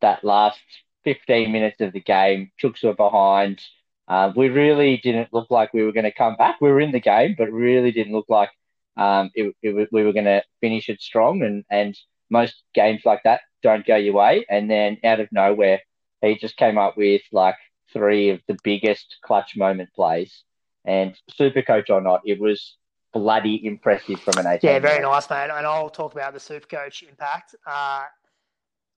[0.00, 0.60] that last
[1.04, 3.60] 15 minutes of the game, Chooks were behind.
[4.08, 6.56] Uh, we really didn't look like we were going to come back.
[6.60, 8.50] We were in the game, but really didn't look like
[8.96, 11.42] um, it, it, we were going to finish it strong.
[11.42, 11.96] And, and
[12.30, 14.46] most games like that don't go your way.
[14.48, 15.80] And then out of nowhere,
[16.22, 17.56] he just came up with like
[17.92, 20.42] three of the biggest clutch moment plays.
[20.86, 22.76] And super coach or not, it was
[23.12, 24.70] bloody impressive from an 18.
[24.70, 25.50] yeah, very nice, mate.
[25.52, 27.54] And I'll talk about the super coach impact.
[27.66, 28.04] Uh,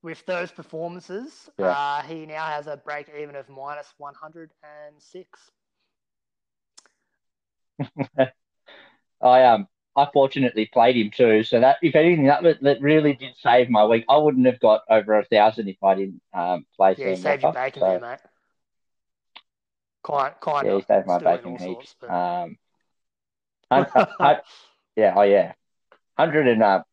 [0.03, 1.71] with those performances, Yeah.
[1.71, 5.51] uh, he now has a break even of minus 106.
[9.21, 13.35] I um I fortunately played him too, so that if anything that that really did
[13.37, 14.05] save my week.
[14.09, 17.53] I wouldn't have got over a thousand if I didn't um play Yeah, saved your
[17.53, 18.19] bacon So, there, mate.
[20.03, 20.79] Kind, kind yeah, of.
[20.79, 21.95] he saved my bacon heaps.
[21.99, 22.57] but- Um,
[23.71, 24.41] hun- hun-
[24.95, 25.53] yeah, oh yeah,
[26.17, 26.83] hundred and uh,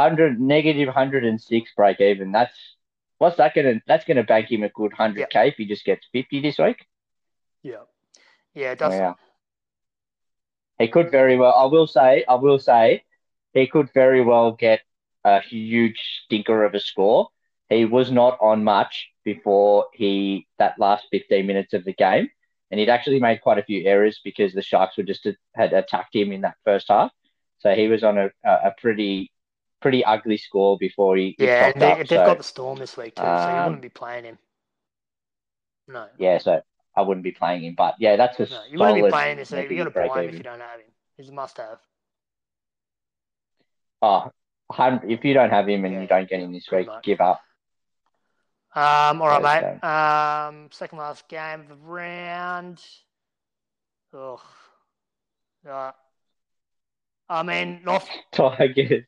[0.00, 2.32] hundred negative hundred and six break even.
[2.32, 2.56] That's
[3.18, 3.80] what's that gonna?
[3.86, 6.86] That's gonna bank him a good hundred k if he just gets fifty this week.
[7.62, 7.84] yeah.
[8.54, 8.92] Yeah, it does.
[8.94, 9.14] Yeah.
[10.78, 11.54] He could very well.
[11.54, 12.24] I will say.
[12.28, 13.04] I will say,
[13.52, 14.80] he could very well get
[15.24, 17.28] a huge stinker of a score.
[17.68, 22.30] He was not on much before he that last fifteen minutes of the game,
[22.70, 26.14] and he'd actually made quite a few errors because the Sharks were just had attacked
[26.14, 27.12] him in that first half.
[27.58, 29.30] So he was on a a pretty
[29.80, 32.96] pretty ugly score before he, he Yeah, and they, they've So got the Storm this
[32.96, 34.38] week too, so you Um, wouldn't be playing him.
[35.88, 36.06] No.
[36.18, 36.60] yeah, so
[36.96, 39.50] I wouldn't be playing him, but yeah, that's a No, you wouldn't be playing this
[39.50, 39.70] week.
[39.70, 40.86] You got to buy him if you don't have him.
[41.16, 41.78] He's a must-have.
[44.02, 44.30] Oh,
[44.78, 47.04] if you don't have him and Yeah, you don't get him this week, much.
[47.04, 47.40] give up.
[48.74, 49.84] Um, all right, mate.
[49.84, 52.82] Um, second last game of the round.
[54.14, 54.40] Ugh.
[55.68, 55.90] Uh,
[57.28, 59.04] I mean, not Tigers.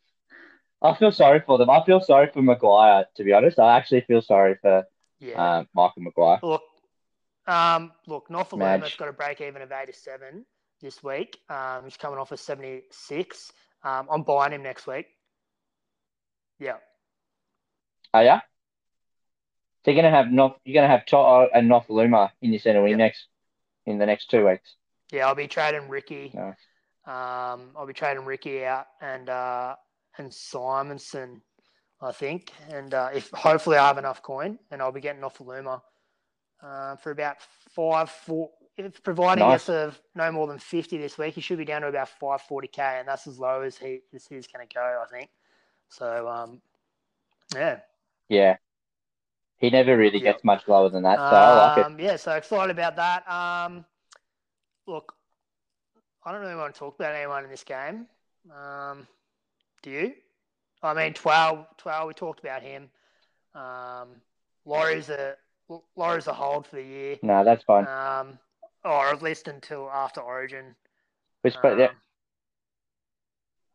[0.83, 1.71] I feel sorry for them.
[1.71, 3.59] I feel sorry for Maguire, to be honest.
[3.59, 4.85] I actually feel sorry for
[5.21, 5.59] yeah.
[5.59, 6.41] um, Michael Maguire.
[6.43, 6.63] Look,
[7.47, 8.97] um, look, Nofoaluma's Madge.
[8.99, 10.45] got a break even of 87
[10.81, 11.39] this week.
[11.49, 13.53] Um, he's coming off a 76.
[13.85, 15.07] Um, I'm buying him next week.
[16.59, 16.77] Yeah.
[18.15, 18.41] Oh yeah.
[19.85, 22.97] So you're gonna have Nof- you're gonna have To'o and Nofoaluma in your centre wing
[22.99, 23.27] next
[23.87, 24.77] in the next two weeks.
[25.11, 26.31] Yeah, I'll be trading Ricky.
[26.33, 26.55] Nice.
[27.05, 29.75] Um, I'll be trading Ricky out and uh,
[30.19, 31.43] and Simonson,
[32.01, 32.53] I think.
[32.71, 35.83] And uh, if hopefully I have enough coin, and I'll be getting off Luma
[36.63, 37.37] uh, for about
[37.71, 38.51] five four.
[38.77, 39.69] If providing Nice.
[39.69, 42.41] us of no more than fifty this week, he should be down to about five
[42.43, 45.31] forty k, and that's as low as he as he's going to go, I think.
[45.89, 46.63] So um,
[47.55, 47.81] yeah,
[48.29, 48.57] Yeah.
[49.59, 50.25] He never really Yep.
[50.25, 51.87] gets much lower than that, so I like it.
[51.87, 53.31] Um, Yeah, so excited about that.
[53.31, 53.85] Um,
[54.87, 55.15] look,
[56.25, 58.07] I don't really want to talk about anyone in this game.
[58.51, 59.07] Um,
[59.83, 60.13] do you?
[60.83, 62.09] I mean, Twelve, Twelve.
[62.09, 62.89] We talked about him.
[63.55, 64.09] Um,
[64.65, 65.35] Laurie's a
[65.97, 67.87] Laurie's a hold for the year, No, that's fine.
[67.87, 68.39] um,
[68.85, 70.75] or at least until after Origin.
[71.49, 71.87] Spoke, yeah.
[71.87, 71.91] Um,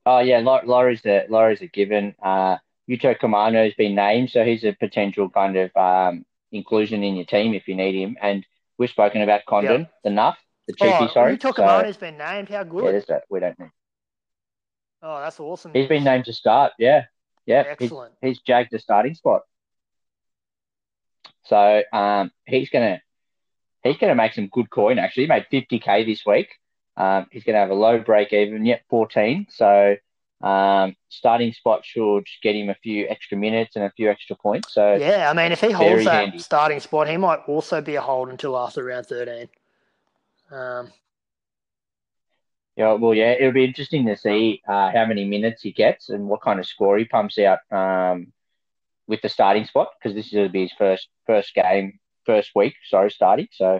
[0.05, 2.15] Oh yeah, Laurie's a Laurie's a given.
[2.23, 2.57] Uh,
[2.89, 7.53] Yuto Kamano's been named, so he's a potential kind of um, inclusion in your team
[7.53, 8.15] if you need him.
[8.21, 8.45] And
[8.77, 10.37] we've spoken about Condon, the Nuff,
[10.67, 10.93] the cheeky.
[10.93, 12.47] oh, sorry, Yuto so Kamano's been named.
[12.47, 12.85] How good!
[12.85, 13.23] there's that.
[13.29, 13.71] We don't need.
[15.03, 15.71] Oh, that's awesome.
[15.73, 16.73] He's been named to start.
[16.79, 17.05] Yeah,
[17.45, 17.63] yeah.
[17.63, 18.13] He's, Excellent.
[18.21, 19.41] he's jagged the starting spot.
[21.45, 23.01] So um, he's gonna
[23.83, 24.99] he's gonna make some good coin.
[24.99, 26.49] Actually, he made fifty k this week.
[26.97, 29.47] Um, he's gonna have a low break even, yet fourteen.
[29.49, 29.95] So
[30.41, 34.73] um, starting spot should get him a few extra minutes and a few extra points.
[34.73, 36.39] So Yeah, I mean, if he holds that handy.
[36.39, 39.47] starting spot, he might also be a hold until after round thirteen.
[40.51, 40.91] Um,
[42.77, 46.27] Yeah, well, yeah, it'll be interesting to see uh, how many minutes he gets and
[46.27, 48.31] what kind of score he pumps out um,
[49.07, 52.51] with the starting spot because this is going to be his first first game, first
[52.53, 53.47] week, sorry, starting.
[53.51, 53.79] So,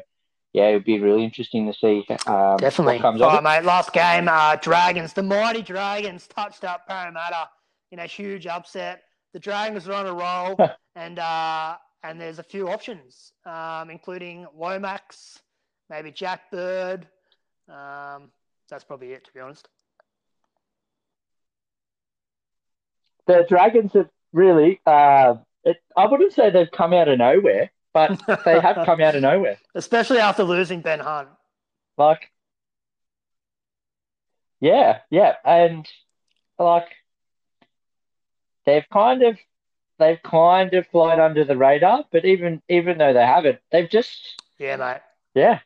[0.52, 2.95] yeah, it'll be really interesting to see um, Definitely.
[2.95, 3.68] what comes All of right, mate.
[3.68, 7.50] Last game, uh, Dragons, the mighty Dragons touched up Parramatta
[7.91, 9.04] in a huge upset.
[9.32, 10.58] The Dragons are on a roll,
[10.95, 15.38] and uh, and there's a few options, um, including Lomax,
[15.88, 17.08] maybe Jack Bird.
[17.70, 18.32] Um,
[18.70, 19.68] that's probably it, to be honest.
[23.28, 28.22] The Dragons have really, uh, it, I wouldn't say they've come out of nowhere, but
[28.45, 29.57] they have come out of nowhere.
[29.76, 31.30] especially after losing Ben Hunt.
[31.97, 32.32] Like,
[34.59, 35.88] yeah, yeah, and
[36.59, 36.88] like
[38.65, 39.38] they've kind of
[39.99, 44.41] they've kind of flown under the radar, but even even though they haven't, they've just
[44.59, 45.01] Yeah, mate.
[45.34, 45.59] yeah.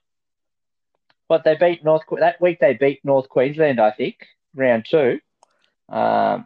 [1.32, 2.60] But they beat North that week.
[2.60, 4.18] They beat North Queensland, I think,
[4.54, 5.22] round two.
[5.88, 6.46] Um,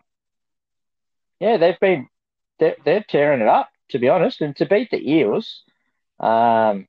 [1.39, 2.07] yeah, they've been
[2.59, 5.63] they're, they're tearing it up to be honest, and to beat the Eels,
[6.19, 6.87] um,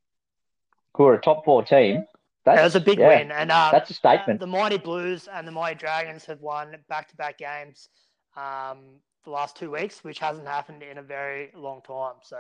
[0.95, 2.05] who are a top four team.
[2.45, 4.41] That's, That was a big yeah, win, and uh, That's a statement.
[4.41, 7.89] the Mighty Blues and the Mighty Dragons have won back-to-back games
[8.37, 12.17] um, the last two weeks, which hasn't happened in a very long time.
[12.23, 12.39] So,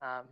[0.00, 0.24] um,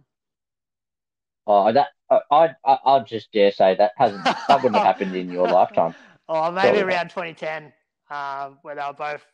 [1.46, 5.14] Oh, that I I I- I'll just dare say that hasn't that wouldn't have happened
[5.14, 5.94] in your lifetime.
[6.28, 6.86] oh, maybe not.
[6.86, 7.72] around 2010,
[8.10, 9.24] um, where they were both,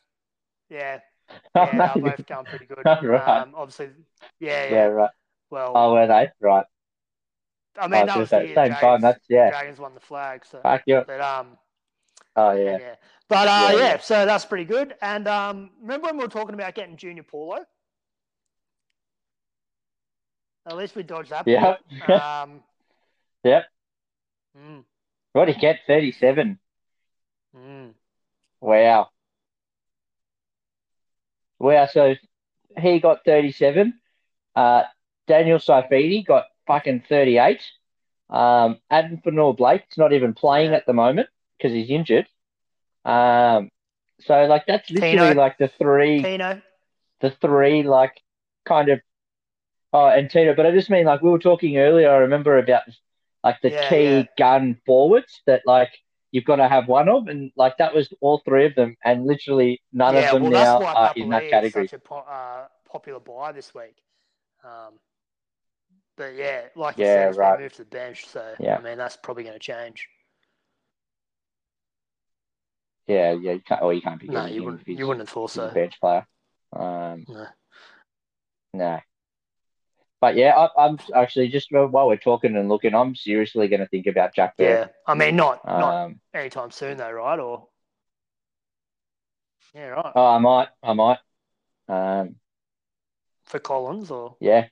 [0.71, 1.01] yeah,
[1.57, 2.85] yeah, they were both going pretty good.
[3.03, 3.43] Right.
[3.43, 3.91] Um, obviously,
[4.41, 4.71] yeah, yeah.
[4.71, 5.11] yeah, right.
[5.51, 6.31] Well, Oh, were they?
[6.41, 6.65] Right.
[7.79, 9.01] I I mean, was that gonna was the same the time.
[9.01, 9.51] That's yeah.
[9.51, 10.45] Dragons won the flag.
[10.47, 11.03] So, Fuck you.
[11.07, 11.59] but um,
[12.37, 12.79] Oh yeah.
[12.79, 12.95] yeah.
[13.29, 13.99] But uh, Yeah, yeah, yeah.
[13.99, 14.95] so that's pretty good.
[15.03, 17.65] And um, remember when we were talking about getting Junior Paulo?
[20.67, 21.47] At least we dodged that.
[21.47, 21.77] Yeah.
[22.43, 22.61] Um,
[23.45, 23.65] Yep.
[24.59, 24.85] mm,
[25.33, 25.81] What did he get?
[25.87, 26.59] Thirty-seven.
[27.57, 27.91] mm.
[28.61, 29.11] Wow.
[31.59, 31.87] Wow.
[31.87, 32.15] So
[32.79, 33.95] he got thirty-seven.
[34.55, 34.83] Uh,
[35.29, 37.63] Daniel Saifiti got fucking thirty-eight.
[38.29, 42.27] Um, Addin Fonua-Blake's not even playing at the moment because he's injured.
[43.05, 43.71] Um,
[44.23, 45.35] so like that's literally Tino.
[45.35, 46.23] like the three.
[46.23, 46.61] Pino.
[47.21, 48.21] the three like
[48.65, 49.01] kind of
[49.97, 52.83] oh and Tito, but I just mean like we were talking earlier, I remember about
[53.45, 54.25] like the Yeah, key yeah.
[54.39, 55.91] gun forwards that like
[56.33, 59.25] you've got to have one of and like that was all three of them and
[59.27, 61.85] literally none yeah, of them well, now are in that category.
[61.87, 63.97] such a po- uh, popular buy this week.
[64.65, 64.95] Um,
[66.17, 67.59] but yeah, like Yeah, you said, it's right.
[67.61, 68.27] moved to the bench.
[68.27, 68.79] So Yeah.
[68.79, 70.09] I mean, that's probably going to change.
[73.07, 74.89] Yeah, yeah, you can't or you can't be No, you wouldn't.
[74.89, 75.73] You wouldn't have thought a so.
[75.73, 76.27] bench player.
[76.73, 77.47] Um No.
[78.75, 78.99] no.
[80.21, 83.89] But yeah, I, I'm actually just while we're talking and looking, I'm seriously going to
[83.89, 84.81] think about Jack Bird.
[84.81, 87.39] Yeah, I mean, not not Um, anytime soon though, right?
[87.39, 87.69] Or
[89.75, 90.13] yeah, right.
[90.15, 91.19] oh, I might, I might.
[91.89, 92.37] Um,
[93.45, 94.69] For Collins or Yeah.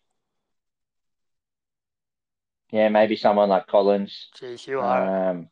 [2.70, 4.30] Yeah, maybe someone like Collins.
[4.34, 5.30] geez, you are.
[5.30, 5.48] Um,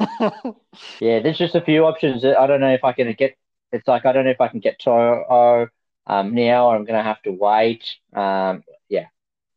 [1.00, 2.24] yeah, there's just a few options.
[2.24, 3.36] I don't know if I can get.
[3.72, 5.68] It's like I don't know if I can get Toro
[6.06, 7.84] um, now, or I'm gonna have to wait.
[8.12, 8.64] Um,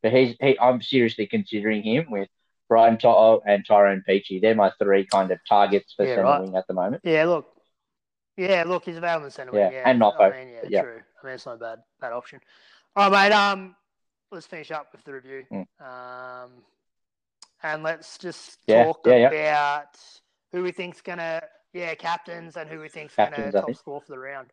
[0.03, 0.57] but he's he.
[0.59, 2.29] I'm seriously considering him with
[2.69, 4.41] Brian To'o, and Tyrone Peachey.
[4.41, 6.41] They're my three kind of targets for Yeah, centre right.
[6.41, 7.01] wing at the moment.
[7.03, 7.47] Yeah, look.
[8.35, 9.73] Yeah, look, he's available in centre Yeah, wing.
[9.73, 10.81] Yeah, and Noppo, I mean, yeah, yeah.
[10.81, 10.99] true.
[11.23, 12.39] I mean, it's not a bad, bad option.
[12.95, 13.35] All right, mate.
[13.35, 13.75] Um,
[14.31, 15.43] let's finish up with the review.
[15.51, 15.65] Mm.
[15.81, 16.51] Um,
[17.63, 19.97] and let's just Yeah, talk about
[20.51, 21.41] who we think's gonna,
[21.73, 23.77] yeah, captains, and who we think's gonna top think.
[23.77, 24.51] score for the round.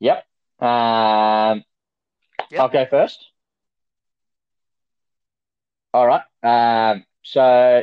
[0.00, 0.24] Yep.
[0.60, 1.64] Um,
[2.50, 2.60] Yep.
[2.60, 3.24] I'll go first.
[5.94, 6.22] All right.
[6.42, 7.82] Um, so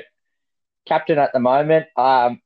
[0.85, 2.41] captain at the moment, um,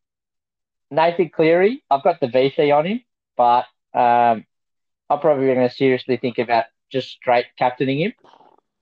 [0.91, 1.83] Nathan Cleary.
[1.89, 3.01] I've got the VC on him,
[3.37, 4.45] but um,
[5.09, 8.13] I'm probably going to seriously think about just straight captaining him.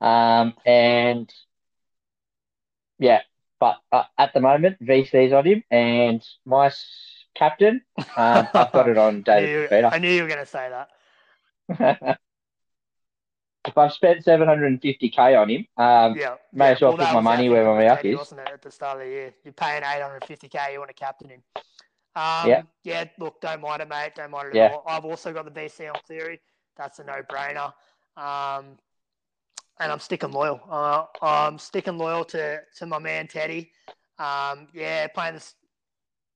[0.06, 1.32] Um, and
[2.98, 3.20] yeah,
[3.58, 7.82] but uh, at the moment, VC's on him, and my s- captain,
[8.16, 10.88] um, I've got it on I knew, David I knew you were gonna say that.
[13.66, 16.70] If I've spent 750k on him, um, Yeah, may yeah.
[16.72, 18.16] as well that put my money where my mouth is.
[18.16, 18.48] wasn't it?
[18.52, 20.72] At the start of the year, you're paying 850k.
[20.72, 21.42] You want to captain him.
[22.16, 22.62] Um, Yeah.
[22.82, 23.04] Yeah.
[23.18, 24.12] Look, don't mind it, mate.
[24.16, 24.66] Don't mind it Yeah.
[24.66, 24.84] at all.
[24.86, 26.40] I've also got the VC on Cleary.
[26.76, 27.72] That's a no-brainer.
[28.16, 28.78] Um,
[29.78, 30.60] and I'm sticking loyal.
[30.68, 33.72] Uh, I'm sticking loyal to to my man Teddy.
[34.18, 35.52] Um, yeah, playing the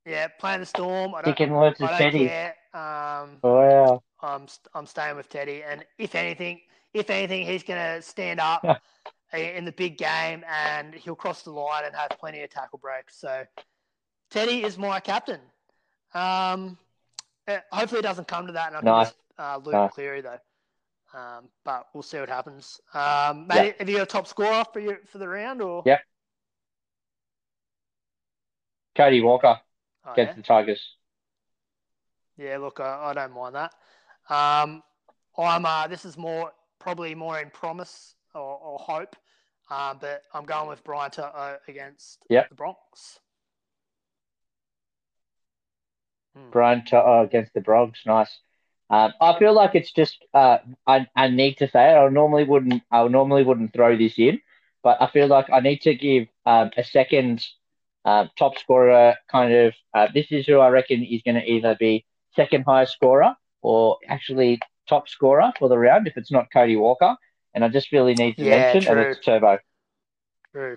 [0.06, 1.14] Yeah, playing the Storm.
[1.14, 1.40] I don't.
[1.40, 2.26] Of I don't Teddy.
[2.28, 2.54] care.
[2.72, 4.02] Um, Wow.
[4.24, 6.60] I'm I'm staying with Teddy, and if anything,
[6.92, 9.38] if anything, he's going to stand up Yeah.
[9.38, 13.16] in the big game, and he'll cross the line and have plenty of tackle breaks.
[13.16, 13.44] So,
[14.30, 15.40] Teddy is my captain.
[16.14, 16.78] Um,
[17.48, 19.06] eh, hopefully, it doesn't come to that, and I can Nice.
[19.08, 19.92] just uh, Luke Nice.
[19.92, 20.38] Cleary though.
[21.12, 22.80] Um, but we'll see what happens.
[22.92, 25.98] Um, mate, have you got a top scorer for you for the round, or Yeah.
[28.96, 29.60] Cody Walker
[30.06, 30.36] Oh, against yeah?
[30.36, 30.96] the Tigers.
[32.36, 33.72] Yeah, look, I, I don't mind that.
[34.28, 34.82] Um,
[35.36, 39.16] I'm uh, this is more probably more in promise or, or hope,
[39.70, 42.48] um, but I'm going with Brian To'o against Yep.
[42.50, 43.18] the Bronx.
[46.36, 46.50] Hmm.
[46.50, 48.00] Brian To'o against the Bronx.
[48.06, 48.38] Nice.
[48.90, 51.96] Um, I feel like it's just uh, I, I need to say it.
[51.96, 54.40] I normally wouldn't I normally wouldn't throw this in,
[54.82, 57.44] but I feel like I need to give um, a second
[58.04, 59.74] um, top scorer kind of.
[59.92, 62.04] Uh, this is who I reckon is going to either be
[62.36, 63.34] second highest scorer
[63.64, 67.16] or actually top scorer for the round if it's not Cody Walker.
[67.54, 69.58] And I just really need to Yeah, mention, and it's Turbo.
[70.52, 70.76] True.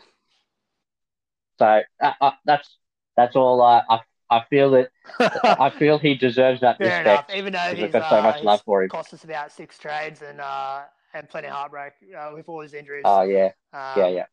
[1.59, 2.77] So uh, uh, that's
[3.15, 3.61] that's all.
[3.61, 4.89] I I, I feel that
[5.59, 7.25] I feel he deserves that Fair enough.
[7.25, 7.31] respect.
[7.33, 8.91] Even though he's, I've got so uh, much love for him.
[8.91, 10.83] cost us about six trades and uh,
[11.13, 13.09] and plenty of heartbreak uh, with all his injuries.
[13.09, 14.25] Oh yeah, um, yeah, yeah,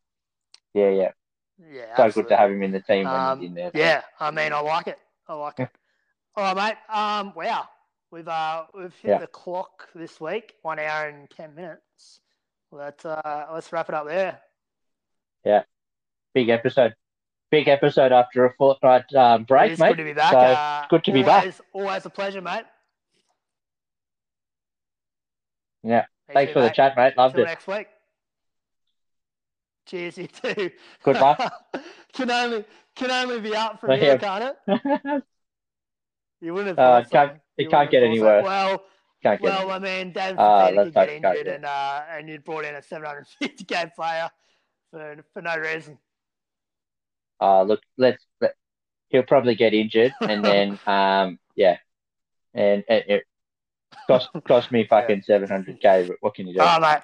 [0.74, 1.12] yeah, yeah.
[1.58, 1.86] yeah.
[1.96, 2.12] So absolutely.
[2.12, 3.72] good to have him in the team when Um, he's in there.
[3.72, 4.98] Yeah, I mean, I like it.
[5.28, 5.68] I like it.
[6.36, 6.56] All right,
[6.90, 6.94] mate.
[6.96, 7.68] Um, wow,
[8.14, 9.18] we've uh, we've hit Yeah.
[9.18, 12.20] the clock this week, one hour and ten minutes.
[12.70, 14.40] Let's uh, let's wrap it up there.
[15.44, 15.64] Yeah,
[16.32, 16.94] big episode.
[17.50, 19.90] Big episode after a fortnight um, break, it's mate.
[19.90, 20.32] good to be back.
[20.32, 21.42] So, uh, good to be back.
[21.42, 22.64] always, Always a pleasure, mate.
[25.82, 26.04] Yeah.
[26.28, 27.14] Me Thanks for the chat, mate.
[27.16, 27.48] Loved Till it.
[27.48, 27.86] next week.
[29.86, 30.70] Cheers, you too.
[31.02, 31.38] Good luck.
[32.14, 32.64] can only
[32.96, 35.22] can only be up from here, can't it?
[36.40, 37.40] You wouldn't have Uh, thought can't- so.
[37.56, 38.44] It can't get any worse.
[38.44, 38.84] Well,
[39.22, 42.02] Can't get Well, I mean, David Ah, Fifita let's could get it injured, and uh,
[42.10, 44.28] and you'd brought in a 750k player
[44.90, 45.98] for for no reason.
[47.40, 48.24] uh, look, let's.
[48.40, 48.54] Let,
[49.08, 51.76] he'll probably get injured, and then um, yeah,
[52.52, 53.24] and, and it
[54.08, 56.04] cost cost me fucking seven hundred k.
[56.08, 56.60] But what can you do?
[56.60, 57.02] All right,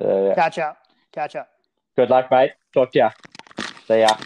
[0.00, 0.34] So, yeah.
[0.34, 0.78] Catch up.
[1.12, 1.48] Catch up.
[1.96, 2.52] Good luck, mate.
[2.72, 3.10] Talk to ya.
[3.88, 4.16] See ya.